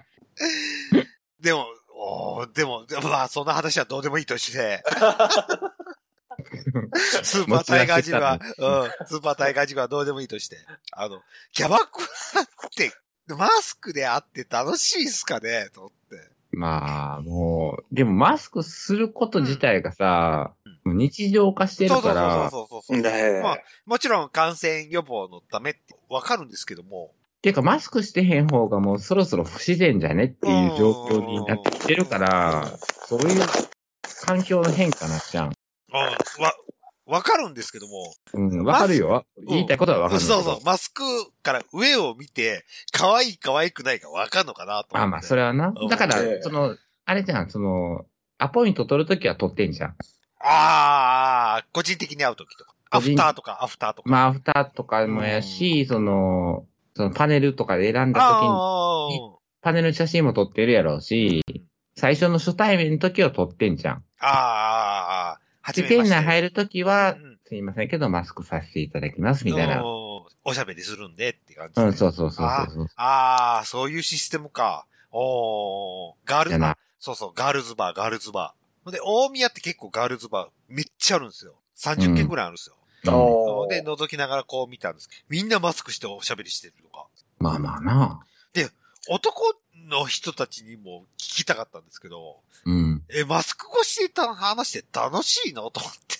[1.40, 4.84] でも、おーでも、でもまあ、そんな話はどうでもいいとして。
[7.24, 10.58] スーパータイガージムは、うん、スーパータイガージムはどうでもいいとして。
[10.92, 11.22] あの、
[11.52, 12.02] キャバク
[12.36, 12.46] ラっ
[12.76, 12.92] て、
[13.28, 15.70] マスクであって楽しいっすかね？
[15.74, 16.32] と思って。
[16.54, 23.02] まあ、もう、でもマスクすること自体がさ、もう日常化してるそうそうから、そうそうそうそう。
[23.02, 27.14] ねまあ、もちろん感染予防のためってわかるんですけども。
[27.42, 32.68] ていうかマスクしてへん方がもうそろそろ不自然じゃねっていう状況になってきてるから、
[33.08, 33.42] そういう
[34.26, 35.52] 環境の変化なっちゃう。
[35.92, 35.98] あ
[36.42, 36.54] わ、
[37.06, 38.14] わかるんですけども。
[38.34, 39.26] うん、わかるよ。
[39.48, 40.44] 言いたいことはわかるんだけど。
[40.44, 40.66] そうそう。
[40.66, 41.04] マスク
[41.44, 44.98] から上を見て、可愛い可愛くないかわかんのかなと。
[44.98, 45.88] あ、まあ、それはなうん。
[45.90, 48.06] だからええ、その、あれじゃん、その、
[48.38, 49.96] アポイント取るときは取ってんじゃん。
[50.40, 52.74] ああ、個人的に会うときとか。
[52.90, 54.10] アフターとか、アフターとか。
[54.10, 61.42] まあ、アフターとかもやし、その、そのパネルとかで選んだときに、あパネルの写真も撮ってるやろうし、
[61.96, 64.04] 最初の初対面の時は撮ってんじゃん。
[64.20, 65.31] あ、あ
[65.72, 69.84] あ、ああ、はで、店内入るるときは、うんすいませんけど、マスクさせていただきます、みたいな。
[69.84, 71.84] おしゃべりするんでって感じで。
[71.84, 72.88] うん、そうそうそうそうそう。
[72.96, 74.86] ああ、そういうシステムか。
[75.12, 76.78] おーガールズバー。
[76.98, 78.92] そうそう、ガールズバー、ガールズバー。
[78.92, 81.56] で、大宮って結構ガールズバーめっちゃあるんですよ。
[81.78, 82.76] 30件ぐらいあるんですよ。
[82.76, 87.08] うんで、覗きながらこう見たんですけど、みんなマスクしておしゃべりしてるとか。
[87.40, 88.20] まあまあな。
[89.10, 89.56] 男
[89.92, 93.04] の人たちにも聞きたかったんですけど、うん。
[93.10, 95.70] え、マスク越しでた話して楽しいの？
[95.70, 96.18] と思って。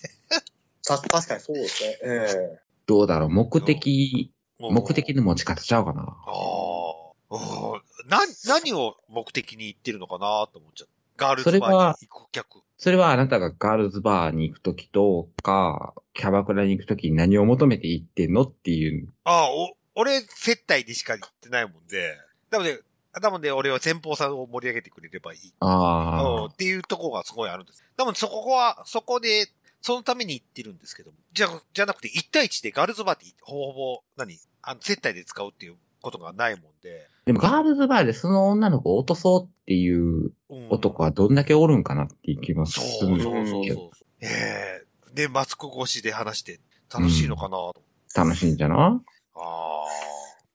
[0.84, 1.98] た、確かにそうですね。
[2.04, 6.02] えどうだろう、目的、目的の持ち方ちゃうかな？
[6.04, 7.12] ああ。
[7.32, 7.38] う
[7.78, 11.28] んな、何を目的に言ってるのかなと思っちゃった。
[11.28, 12.62] ガールズバーに行く客。
[12.78, 19.08] それはあなたがガールズバーに行くときとか、キャバクラに行くときに何を求めて行ってんのっていう。
[19.24, 22.18] ああ、お、俺、接待でしか行ってないもんで。
[22.50, 22.82] なので、
[23.20, 25.54] なので俺は先方さんを盛り上げてくれればいい。
[25.60, 26.24] ああ。
[26.24, 27.84] うんっていうところがすごいあるんです。
[27.98, 29.48] 多分そこは、そこで、
[29.82, 31.18] そのために行ってるんですけども。
[31.34, 34.38] じゃ、じゃなくて、1対1でガールズバーってほぼほぼ、何？
[34.62, 37.08] あの、接待で使うっていうことがないもんで。
[37.26, 43.92] でもガールズバーでその女の子を落とそうっていううん男はどんだけおるんかなって気もすそうるそうそうそうけど。。
[44.22, 46.60] ええで、マスク越しで話して
[46.94, 47.76] 楽しいのかなと。
[48.16, 49.02] 楽しいんじゃな
[49.36, 49.42] ああ。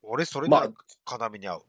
[0.02, 0.70] 俺、それなら、
[1.10, 1.62] 要に合う。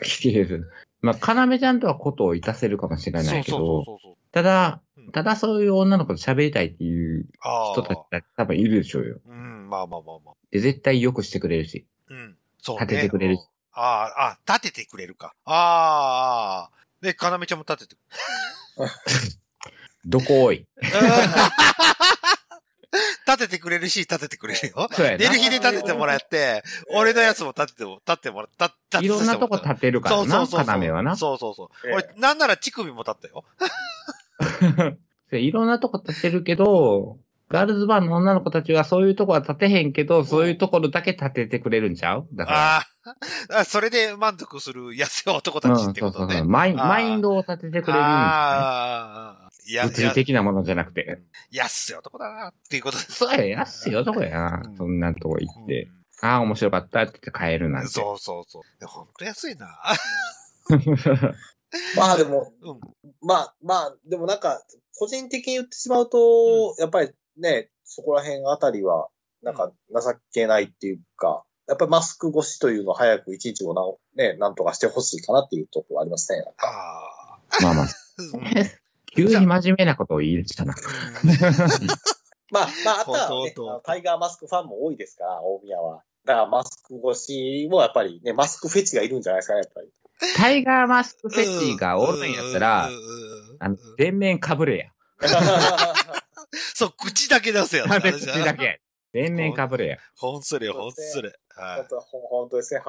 [0.00, 0.70] 聞ける。
[1.00, 3.84] まあ、かなめちゃんとはことをいたせるかもしれないけど。
[4.30, 8.20] ただうん、ただそういう女の子と喋りたいっていうあ人たちあ。
[8.20, 9.20] が多分いるでしょうよ。
[9.26, 10.34] うん、まあまあまあまあ。
[10.50, 11.86] で、絶対よくしてくれるし。
[12.08, 12.36] うん。
[12.58, 12.86] そうね。
[12.86, 13.40] 立ててくれるうん
[13.74, 15.34] ああ、あ、立ててくれるか。
[15.44, 17.98] ああ、で、かなめちゃんも立ててく
[20.04, 20.66] どこ多い。
[23.32, 24.88] 立ててくれるし、立ててくれるよ。
[24.92, 25.18] そうやな。
[25.18, 26.62] 寝る日で立ててもらって、
[26.94, 30.64] 俺のやつも立てても、立ってもらった、立ていろんなとこ立てるからな、そうそうそう。
[30.66, 31.16] かなめはな。
[31.16, 31.88] そうそうそう。
[31.88, 33.44] ええ俺、なんなら乳首も立ったよ。
[35.30, 37.16] でいろんなとこ立てるけど、
[37.48, 42.26] ガールズバーの女の子たちはそういうとこは立てへんけど、そういうところだけ立ててくれるんちゃう？
[42.32, 45.74] だかあーあ、それで満足する安い男ら。
[45.74, 46.48] たちうん、ってことねそうそうそう。。
[46.48, 49.34] マイマインドを立ててくれるんじゃああ、い？
[49.34, 51.22] や、ない物理的なものじゃなくて。
[51.50, 53.12] 安い男だな、っていうことです。
[53.12, 54.76] そうや、安い男やなうん。
[54.76, 55.84] そんなとこ行って。
[55.84, 57.88] うんああ、面白かったって言って帰るなんて。
[57.88, 58.62] そうそうそう。
[58.78, 59.66] でほんと安いな。
[61.96, 62.80] まあでも、うん。
[63.20, 64.62] まあまあ、でもなんか、
[64.96, 69.08] 個人的に言ってしまうと、やっぱりね、そこら辺あたりは、
[69.42, 70.00] なんか情
[70.32, 76.44] けないっていうか、やっぱりマスク越しというのを早く一日をなお、ね、なんとかしてほしいかなっていうところありますね。
[76.58, 77.88] あまあまあ、あ。
[78.36, 78.81] うん
[79.14, 80.74] 急に真面目なことを言い出したな。
[82.50, 86.02] まあ、まあ、あとは、ねタイガーマスクファンも多いですから、大宮は。
[86.24, 89.88] だからマスク越しもやっぱりね、マスクフェチがいるんじゃないですかね、やっぱり。
[90.36, 92.88] タイガーマスクフェチがおるんやったら
[93.58, 94.92] あの、全面かぶれや。
[96.74, 97.86] そう、口だけ出せよ。
[97.86, 98.54] 口だ。
[98.54, 98.80] け。
[99.12, 99.98] 全面かぶれや。
[100.16, 101.32] ほんそれ、ほんそれ。
[101.54, 101.76] はい。
[101.78, 102.86] 本当ほ本当ですね、はい、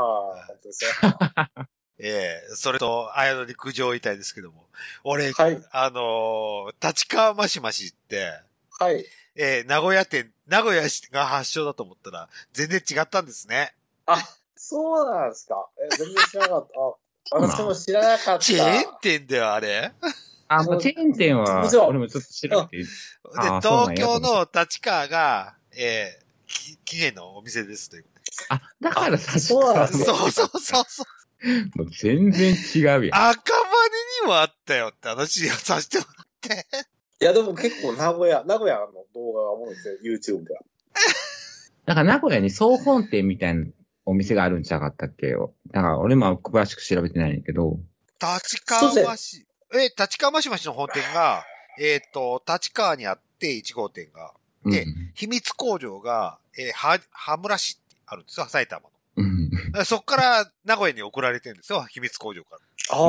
[0.48, 1.68] 本当ですね。
[2.10, 4.68] はええそれと、あやのに苦情言いたいですけども。
[5.04, 5.34] 俺、い。
[5.34, 5.64] はい。
[5.72, 8.32] あのー立川マシマシって、
[8.80, 9.06] はい。
[9.36, 13.74] えー名古屋店、名古屋が発祥だと思ったら、全然違ったんですね。
[14.06, 14.18] あ、
[14.56, 15.68] そうなんですか。
[15.78, 16.68] え、全然知らなかっ
[17.32, 17.38] た。
[17.38, 18.44] あ、 私も知らなかった。
[18.44, 19.94] チェーン店だよ、あれ。
[20.48, 22.84] あ、もうチェーン店はもちろん、俺もちょっと調べて。
[22.84, 22.90] で
[23.36, 28.06] あー、そうなんや東京の立川が、えー、き記念のお店ですという。
[28.50, 31.06] あ、だから確かそうなんですねそうそうそうそう。
[31.76, 33.30] もう全然違うやん。
[33.30, 33.64] 赤羽
[34.22, 36.66] にもあったよって話をさせてもらって。
[37.22, 40.62] いや、でも結構名古屋、名古屋の動画が多いんですよ、YouTube では。
[41.86, 43.66] だから名古屋に総本店みたいな
[44.06, 45.28] お店があるんちゃうかったっけ？
[45.28, 45.54] よ。
[45.72, 47.80] だから俺も詳しく調べてないんだけど、
[48.22, 49.46] 立川市。
[49.74, 51.44] え、立川市町の本店が、
[51.80, 54.34] えっ、と、立川にあって1号店が、
[54.66, 58.93] でうん秘密工場が、えー、は、羽村市ってあるんですよ、埼玉。
[59.86, 62.58] そっから名古屋に送られてるんですよ、秘密工場から。
[62.92, 63.00] ああ。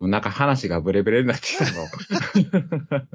[0.00, 1.86] もうなんか話がブレブレになってきたの。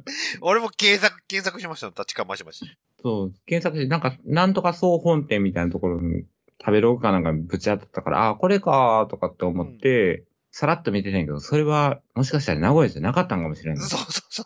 [0.42, 2.64] 俺も検索、検索しましたよ、立川市町。
[3.02, 6.26] そう、検索して、なんか、なんとか総本店みたいなところに
[6.60, 13.90] 食べログかなんかぶち当たったから、あこれかーとかって思って、さらっと見てたんやけど、それは、もしかしたら名古屋じゃなかったんかもしれない。
[13.90, 14.46] そうそうそう。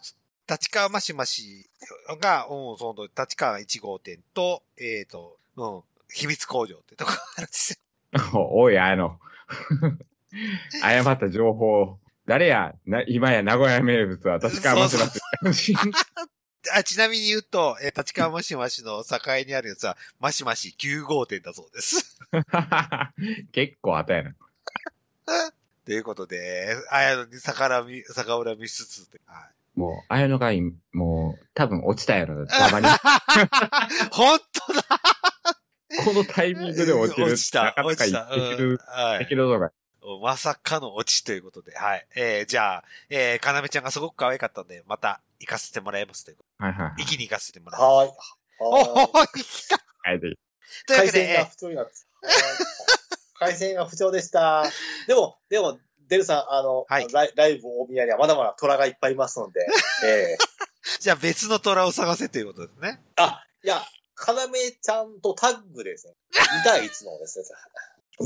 [0.49, 1.69] 立川マシマシ
[2.21, 5.81] が、うん、その、立川1号店と、えっ、と、うん、
[6.13, 7.81] 秘密工場ってとこがあるんです
[8.13, 8.29] よ。
[8.53, 9.19] おい、あの、
[10.83, 15.71] 誤った情報、誰や、な今や名古屋名物は私から待ってます。
[16.75, 19.17] あちなみに言うと、えー立川マシマシの境
[19.47, 22.17] にあるやつは、マシマシ9号店だそうです。
[23.51, 24.35] 結構あたやな。
[25.85, 29.79] ということで、あやのに逆らみ、逆恨みしつつで、はい。
[29.79, 32.87] もう、あやのが今、もう、多分落ちたやろ、たまに。
[34.11, 34.83] 本当だ
[36.05, 37.25] このタイミングで落ちる。
[37.25, 38.29] 落ちた、落ちた。
[38.35, 39.35] できる、うんはいでき。
[39.35, 39.71] るのが。
[40.21, 42.07] まさかの落ちということで、はい。
[42.15, 47.03] えー、じゃあ、えー、かなめちゃんがすごく可愛かったんで、また行かせてもらいますというこはいはいとで。
[47.03, 47.91] 行きに行かせてもらいます。
[47.91, 48.11] はーい。
[48.59, 50.19] おはーいほほ、来たはい。
[50.19, 50.37] でというわ
[50.97, 52.27] 回けで、線が不調になってた。
[52.27, 52.35] はい
[53.39, 54.65] 回線が不調でした。
[55.07, 59.65] でも、でも、デルさん、あの、はいライライブ大宮にはまだまだ虎がいっぱいいますので、
[60.03, 60.37] ええ
[60.99, 63.01] じゃあ別の虎を探せということですね。
[63.15, 63.81] あ、いや、
[64.19, 66.13] かなめちゃんとタッグですね。
[66.61, 67.45] 2対1のですね。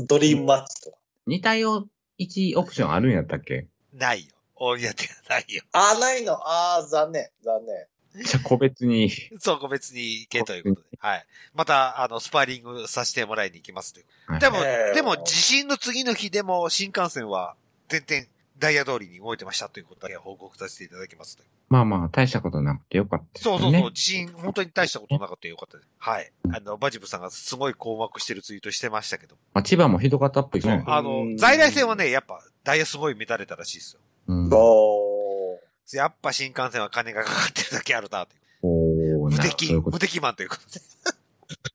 [0.06, 0.96] ドリームマッチとか。
[1.26, 1.86] 似たよ
[2.18, 3.66] 1オプションあるんやったっけ？
[3.92, 4.34] ないよ。
[4.56, 5.62] 大宮店はないよ。
[5.72, 6.36] あー、ないの。
[6.42, 7.28] あー、残念。
[7.44, 8.24] 残念。
[8.24, 9.10] じゃあ個別に。
[9.40, 10.98] そう、個別に行けということで。
[11.00, 11.26] はい。
[11.54, 14.06] また、あの、スパーリングさせてもらいに行きますという。
[14.26, 17.56] はいでも、えーでも、地震の次の日でも、新幹線は、
[17.88, 18.28] 全然、
[18.64, 21.38] ダイヤ通りに動いてましたということだけ報告させていただきます。
[21.68, 23.58] まあまあ、大したことなくてよかったですね。
[23.58, 25.88] そうそうそう、地震、本当に大したことなかったよかったです。
[25.98, 26.32] はい。
[26.50, 29.36] あの、バジブさんがすごい困惑してるツイートしてましたけど。
[29.52, 30.82] まあ、千葉もひどかったっぽいね。
[30.86, 34.00] あの、在来線はね、やっぱ、ダイヤすごい乱れたらしいですよ。
[34.28, 34.50] うん。
[35.92, 38.38] やっぱ新幹線は金がかかってるだけあるな、とい
[39.12, 39.24] う。
[39.24, 40.80] お無敵、そういうこと無敵マンということで。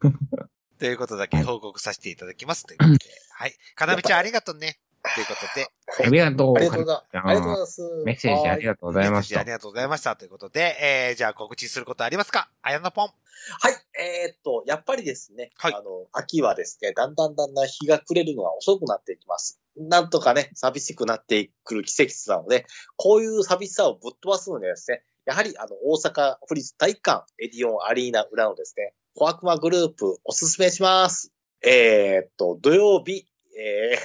[0.79, 2.65] ということだけ報告させていただきます。
[2.65, 2.97] ということで。
[3.33, 3.53] はい。
[3.75, 4.79] かなみちゃんありがとうね。
[5.15, 5.67] ということで。
[6.05, 6.55] ありがとう。
[6.55, 7.17] ありがとうございます。
[7.17, 7.81] あありがとうございます。
[8.05, 9.51] メッセージありがとうございましたあり。
[9.51, 10.15] がとうございました。
[10.15, 12.49] ということで、えー、じゃあ告知することありますか？
[12.61, 13.07] あやのぽん。
[13.07, 13.73] はい。
[13.97, 19.59] えーっと、やっぱりですね、はいあの、秋はですね、だんだんだんだん日が暮れるのが遅くなっていきます。
[19.77, 22.65] なんとかね、寂しくなってくる季節なので、
[22.97, 31.31] こういう寂しさをぶっ飛ばすのにはですね、やはりあの、大阪府立体育館エディオンアリーナ裏のですね、小悪魔グループおすすめします。
[31.61, 33.25] えーっと、土曜日、
[33.57, 33.97] えー、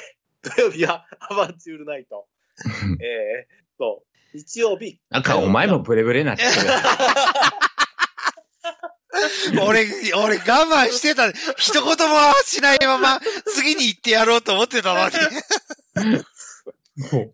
[0.45, 2.29] 土曜日は アバンチュールナイト。
[2.61, 5.01] えーっと、日曜日。
[5.11, 6.51] なんかお前もブレブレなってる。
[9.63, 11.31] 俺、俺我慢してた。
[11.57, 11.95] 一言も
[12.45, 15.15] しないまま、次に行ってやろうと思ってたのに。
[15.97, 17.25] えー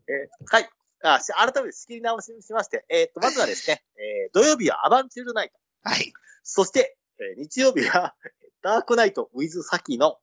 [0.47, 0.69] はい。
[1.03, 5.55] あし改めて仕切り直ししまして、えーっと、まずはですね、えー土曜日はアバンチュールナイト。
[5.83, 6.13] はい。
[6.43, 8.15] そして、えー日曜日は、
[8.63, 10.19] ダークナイトウィズサキの、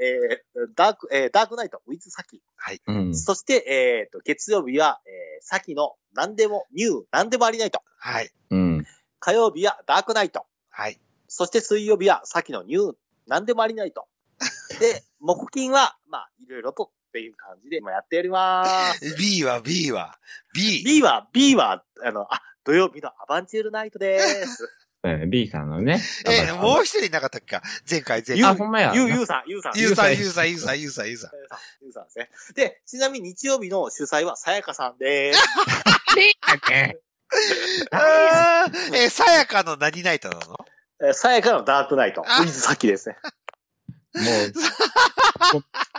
[0.00, 2.42] えーダーク、えーダークナイトウィズサキ。
[2.86, 3.16] うん。
[3.16, 7.80] そして、えーっと、月曜日は、えー、サキの何でもニュー、何でもありナイト。
[7.98, 8.30] はい。
[8.50, 8.86] うん。
[9.20, 10.44] 火曜日はダークナイト。
[10.70, 10.98] はい。
[11.28, 12.94] そして水曜日はサキのニュー、
[13.26, 14.06] 何でもありナイト。
[14.80, 19.16] で、木金は、まあ、いろいろとっていう感じで、まあ、やっております。
[19.16, 20.18] B は B は
[20.54, 20.82] B。
[20.84, 24.68] B は、B は、あの、あ、土曜日のアバンチュールナイトです。
[25.04, 26.00] え B さんのね。
[26.26, 27.56] えー、もう一人いなかったっけ？
[27.56, 28.56] か前回、前あ、回。
[28.56, 28.92] ほんまや。
[28.94, 29.72] ゆう、ゆうさん、ゆうさん。
[29.76, 31.30] ゆうさん、ゆうゆうさん、ゆうさん、ゆうさん、ゆうさん。
[31.82, 32.30] ゆうさんですね。
[32.54, 35.40] で、ちなみに日曜日の主催はさやかさんです。
[36.48, 36.98] だっけ
[37.92, 40.56] あーえー、さやかの何ナイトなの？
[41.00, 42.22] えーさやかのダークナイト。
[42.22, 43.16] ウあィズサキですね。
[44.14, 44.52] もう、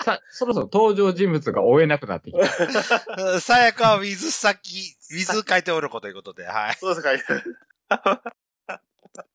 [0.03, 3.23] さ、そろそろ登場人物が追えなくなってきた。
[3.23, 6.77] う んさやかはウィズ先、ウィズ書いておる子ということで、はい。
[6.81, 8.21] そうですか。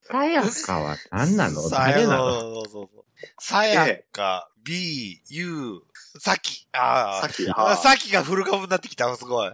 [0.09, 1.61] さやかは何なの？
[1.61, 3.05] さなのそうそうそう
[3.39, 5.81] さやか、B、U、
[6.19, 9.51] さき、あさっき、あ、はさきがフル株になってきた、すごい。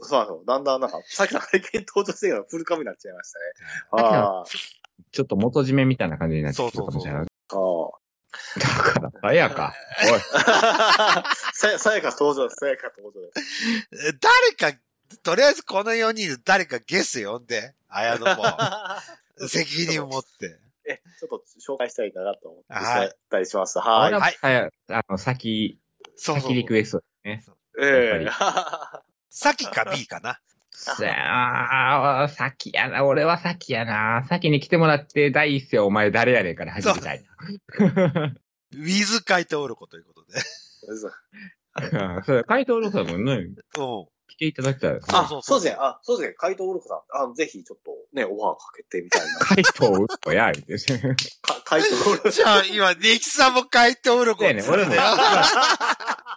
[0.00, 0.44] そうなの。
[0.44, 3.44] だんだんなんか、さっきの拝見登場してからフルカムになっちゃいましたね。
[4.04, 4.44] ああ。
[5.10, 7.22] ちょっと元締めみたいな感じになってきたかもしれない。
[7.22, 7.26] あ
[8.60, 9.74] だから、さやか。
[10.04, 10.20] おい。
[10.34, 11.24] あ。
[11.54, 12.56] さ、さやか登場です。
[12.60, 14.18] さやか登場です。
[14.20, 14.78] 誰か、
[15.22, 18.44] とりあえずこの4人で誰かゲスト呼んで、綾野も。
[19.46, 20.58] 責任を持って。
[20.88, 23.78] え、ちょっと紹介したいかなと思って、はいたりします。
[23.78, 24.08] はい。
[24.08, 25.78] 俺はさや、あの、先、
[26.16, 27.56] そうそう先リクエストですね。
[27.80, 28.32] ええや
[29.30, 30.40] さきか B かな。
[30.70, 33.04] さあ、先やな。
[33.04, 34.24] 俺は先やな。
[34.28, 38.34] 先に来てもらって、第一声お前誰やねんから始めたいな。
[38.72, 40.40] ウィズ回答オルコということで。
[42.24, 43.54] そう回答録さんもね、うん。
[44.28, 45.18] 来ていただきたいですね。
[45.18, 45.78] あ、そうそうですね。
[45.80, 46.34] あ、そうですね。
[46.34, 47.00] 怪盗ウルフさん。
[47.12, 49.38] あの、ぜひちょっとね、オファーかけてみたいな。
[49.40, 50.98] 回答うっとや、言うて。
[51.42, 55.00] か怪盗ウルフじゃあ、今、ネキさんも回答オルコそうやね俺もよ。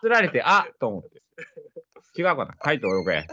[0.02, 1.22] 釣られて、あと思って。
[2.18, 3.24] 違うかな回答録や。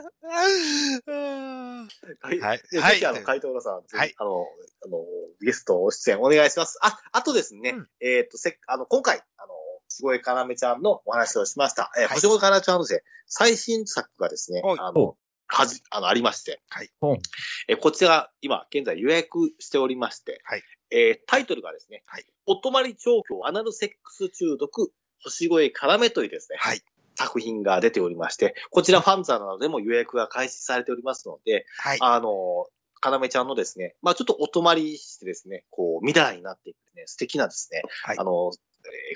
[2.22, 2.40] はい。
[2.40, 4.46] はいではいぜひ、あの、怪盗ウルフさん、ぜひはいあの、
[4.84, 5.04] あの、
[5.40, 6.78] ゲスト出演お願いします。
[6.82, 9.54] あ、あとですね、うんえっ、と、せっ、あの、今回、あの、
[10.03, 11.90] 星越かなめちゃんのお話をしました。
[11.99, 12.14] えーはい。
[12.14, 14.76] 星越かなめちゃんのですね、最新作がですね、はい。
[14.80, 16.61] あの、はじ、あの、ありまして、
[17.01, 17.18] ほん
[17.68, 20.62] えーこちら、今、現在予約しておりまして、はい。
[20.90, 22.24] えータイトルがですね、はい。
[22.46, 24.92] お泊まり調教アナルセックス中毒、
[25.22, 26.82] 星越絡めというですね、はい。
[27.16, 31.99] 作品が出ておりまして、こちらファンザなどでも予約が開始されておりますので、はい。
[32.01, 32.66] あの、
[33.01, 38.18] かなめちゃんのですね、まあちょっとお泊まりしてですね、こう、未来になっていくね、素敵なですね、はい。
[38.18, 38.59] あの、えー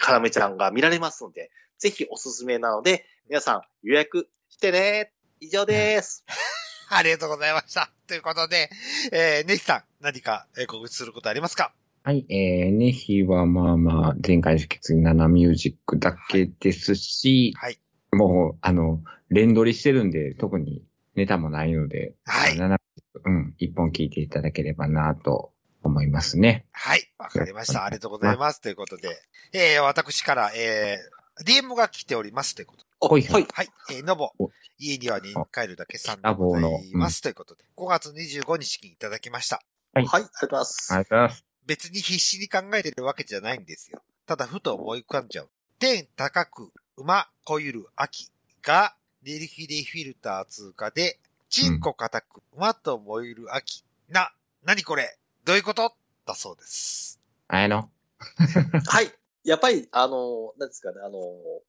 [0.00, 5.12] かなめちゃんが見られますので、ぜひおすすめなので、皆さん予約してね。
[5.40, 6.24] 以上です。
[6.88, 7.90] ありがとうございました。
[8.06, 8.70] ということで、
[9.12, 11.74] えー、ネキさん、何かえー告知することありますか？
[12.04, 17.78] はい、えー、ネヒはまあまあ、前回の引き継ぎ7ミュージックだけですし、はい。
[18.12, 20.84] もう、あの、連撮りしてるんで、特に
[21.14, 22.76] ネタもないので、はい7
[23.24, 25.52] うん、一本聞いていただければなと
[25.84, 26.66] 思いますね。
[26.72, 27.12] はい。
[27.18, 27.84] わかりました。
[27.84, 28.60] ありがとうございます。
[28.60, 29.20] ということで、
[29.52, 32.54] えー、私から、えー、DM が来ております。
[32.54, 32.88] ということで。
[33.02, 33.46] あほいはい。
[33.52, 33.68] はい。
[33.90, 34.50] えー、ノボお。
[34.78, 37.22] 家にはに帰るだけさんでラございます。
[37.22, 39.62] ということで、5月25日にいただきました。
[39.92, 40.92] はいはい、ありがとうございます。
[40.92, 41.44] ありがとうございます。
[41.66, 44.02] 別に必死に考えてるわけじゃないんですよ。
[44.26, 45.50] ただふと思い浮かんじゃう。
[45.78, 48.30] 天高く馬こゆる秋
[48.62, 51.18] がネリヒレフィルター通過で、
[51.48, 54.32] チンコ固く馬と燃える秋な、
[54.64, 55.18] 何これ？
[55.44, 55.92] どういうこと？
[56.24, 57.20] だそうです。
[57.48, 57.90] あやの。
[58.86, 59.10] はい。
[59.42, 61.18] やっぱり、あの、なんですかね、あの、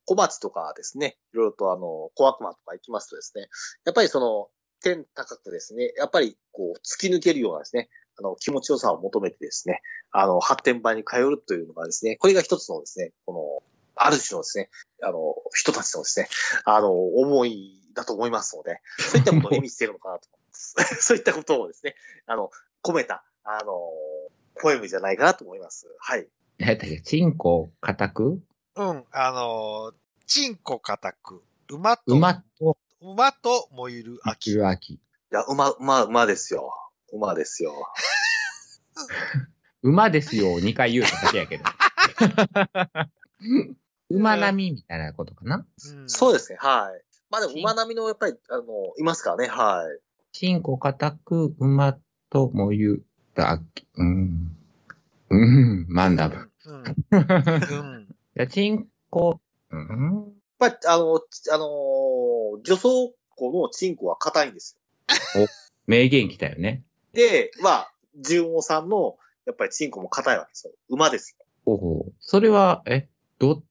[0.04, 3.48] 小町とかですね、いろいろとあの、小悪魔とか行きますとですね、
[3.84, 4.48] やっぱりその、
[4.80, 13.62] 天高くですね、やっぱりこう、突き抜けるようなですね、あの、気持ちよさを求めてですね、あの、発展場に通るというのがですね、これが一つのですね、この、
[13.96, 14.70] ある種のですね、
[15.02, 16.28] あの、人たちのですね、
[16.64, 20.76] あの、思いだと思いますので、そういったことを意味しているのかなと思います。
[21.02, 21.96] そういったことをですね、
[22.26, 22.52] あの、
[22.84, 23.72] 込めた、あの、
[24.60, 25.86] ポエムじゃないかなと思います。
[25.98, 26.26] はい。
[26.58, 27.00] 何やったっけ？
[27.00, 28.40] チンコ固く？
[28.76, 29.94] うん、あのー
[30.26, 34.52] チンコ固く馬と、馬と馬と燃える秋。
[34.58, 34.94] 秋秋。
[34.94, 36.72] いや、馬、馬、馬ですよ。
[37.12, 37.74] 馬ですよ。
[39.82, 41.64] 馬ですよ、2回言うただけやけど。
[44.08, 45.66] 馬並みみたいなことかな？
[45.92, 47.04] うんそうですね、はい。
[47.30, 48.64] まあでも馬並みの、やっぱり、あの、
[48.98, 50.00] いますからね、はい。
[50.32, 51.98] チンコ固く馬
[52.30, 53.02] と燃ゆ
[53.34, 53.86] た秋。
[53.96, 54.56] うん。
[55.30, 56.36] うん、マンダブ。
[56.66, 56.84] うん。
[56.84, 58.06] うん。
[58.36, 64.78] じゃあ、チンコ、うんやっぱり、あの、ちあのー女装庫のチンコは硬いんです
[65.86, 66.84] 名言来たよね。
[67.12, 67.28] よ。
[67.28, 69.16] で、まあ、純王さんの、
[69.46, 70.72] やっぱりチンコも硬いわけですよ。
[70.88, 71.44] 馬ですよ。
[71.66, 72.12] ほうほう。
[72.20, 73.08] それは、え、
[73.38, 73.62] ど、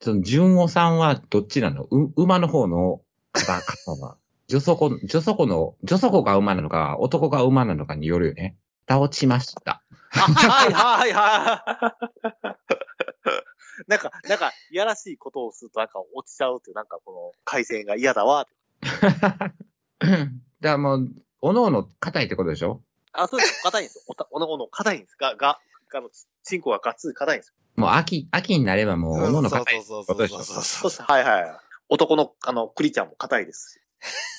[0.00, 1.84] その、純尾さんはどっちなの？
[1.90, 3.00] う、馬の方の
[3.34, 3.60] 方、
[3.94, 4.16] 方は。
[4.46, 8.56] 女底、女底の、女底が馬なのか、男が馬なのかによるよね。
[8.88, 9.82] 倒ちました。
[10.12, 12.68] あはい、はい、はい。
[13.86, 18.46] なんか、なんか、いやらしいことをすると、なんか落ちちゃうっていう、なんかこの、改善が嫌だわ。
[18.80, 19.52] だか
[20.60, 21.08] らもう、
[21.40, 22.82] おのおの硬いってことでしょ？
[23.12, 23.62] あ、そうです。
[23.62, 24.04] 硬いんですよ。
[24.08, 25.60] おた、おのおの硬いんですが、が、
[25.94, 26.10] あの、
[26.42, 27.54] チンコがガッツリ硬いんですよ。
[27.76, 31.02] もう秋、秋になればもう、おのおの硬いそうそうそうそうそうです。
[31.02, 31.56] はいはい。
[31.88, 33.80] 男の、あの、クリちゃんも硬いですし。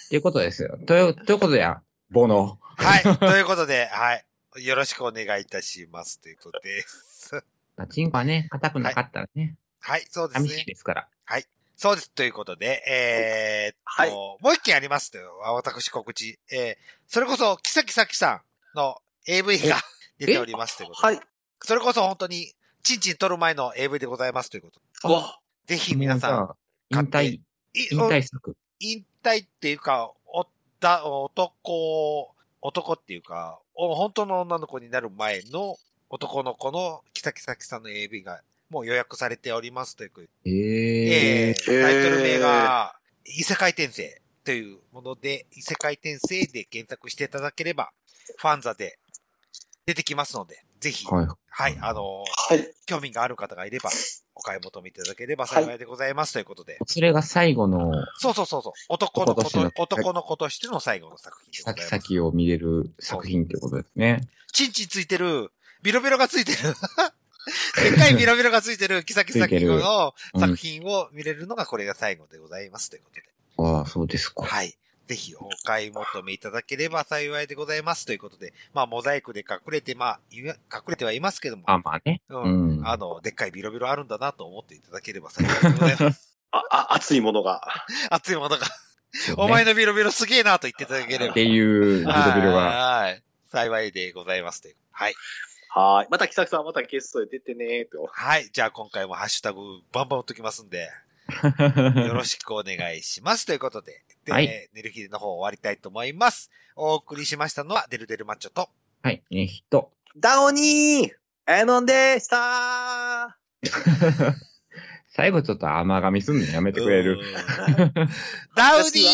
[0.08, 0.78] っていうことですよ。
[0.86, 1.82] という、ということでや、
[2.12, 2.60] ボノ。
[2.62, 3.04] はい。
[3.18, 4.26] ということで、はい。
[4.58, 6.20] よろしくお願いいたします。
[6.20, 7.36] ということです。
[7.78, 10.64] まあチンコはね、硬くなかったらね、はい、そうです寂しいね。
[10.66, 11.08] ですから。
[11.80, 12.12] そうです。
[12.12, 15.38] ということで、えーっと、はいもう一件ありますとよ。
[15.56, 16.38] 私告知。
[16.52, 16.76] えー、
[17.08, 18.42] それこそ、木崎咲さ
[18.76, 19.78] んの AV が
[20.20, 21.08] 出ておりますということで。
[21.08, 21.26] はい。
[21.62, 22.52] それこそ本当に、
[22.84, 25.08] チンチン取る前の AV でございますということ。
[25.08, 26.56] うわ、ぜひ皆さん、
[26.90, 27.42] 引退、い
[27.74, 28.58] 引退作。
[28.82, 30.48] 引退っていうか、おっ
[30.82, 35.78] た、男、男っていうか、お本当の女の子になる前の
[36.10, 40.52] 男の子のキサキサキさんの AV がもう予約されておりますということで。
[40.52, 41.82] えええー。
[41.82, 47.92] タイトル名が、異世界転生というもので、異世界転生で検索していただければ、
[48.38, 49.00] ファンザで
[49.86, 51.78] 出てきますので、ぜひ、はい、はい。
[51.82, 52.74] あのはい。
[52.86, 53.90] 興味がある方がいれば、
[54.40, 56.80] お買い求めいただければ幸いでございますということで。
[56.88, 58.74] それが最後のそうそうそうそう。
[58.88, 61.90] 男の子と男としての、男の子としての最後の作品でございます。
[61.90, 64.22] 先々を見れる作品ってことですね。
[64.54, 65.52] チンチンついてる、
[65.84, 66.58] ビロビロがついてる。
[67.82, 73.24] でっかいビロビロがついてる、キサキサキのうん作品を見れるのがこれが最後でございますということで。
[73.58, 74.44] ああ、そうですか。
[74.44, 74.76] はい。
[75.10, 80.54] ぜひお買い求めいただければ幸いでございますということで、まあ、モザイクで隠れて、まあ、い隠
[80.90, 82.22] れてはいますけども、あ、まあね。
[82.30, 86.38] うんうんあの、でっかいビロビロあるんだなと思っていただければ幸いでございます。
[86.54, 87.68] あ、あ、熱いものが。
[88.12, 88.68] 熱いものが、
[89.36, 91.32] お前のビロビロすげえなと言っていただければ。
[91.32, 93.00] っていうビロビロが。
[93.00, 93.24] はい。
[93.48, 94.76] 幸いでございますという。
[94.92, 95.16] はい。
[95.70, 96.08] はい。
[96.12, 98.08] また、木崎さん、またゲストで出てねーと。
[98.12, 98.48] はい。
[98.54, 100.90] じゃあ今回もハッシュタグバンバン打っときますんで、
[102.08, 103.46] よろしくお願いします。
[103.46, 106.50] ということで、で、はい寝る日の方終わりたいと思います。
[106.76, 108.70] お送りしましたのは、デルデルマッチョと、
[109.02, 109.22] はい。
[109.32, 109.92] ね、人。
[110.18, 113.38] ダオニーエノンでした
[115.10, 117.20] 最後ちょっと甘噛みすんのやめてくれる？
[118.56, 119.08] ダウディー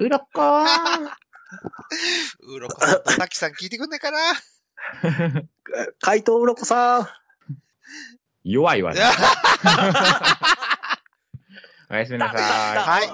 [0.04, 1.10] うろこー
[2.54, 4.18] うろこさんとタキさん聞いてくんないかな？
[6.00, 7.08] 怪盗うろこさん。
[8.44, 9.00] 弱いわね。
[11.92, 12.40] おやすみなさい。
[12.40, 13.08] はい。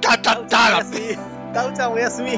[0.00, 1.16] だだだだダウちゃんおやすみ。
[1.54, 2.30] ダウちゃんおやすみ。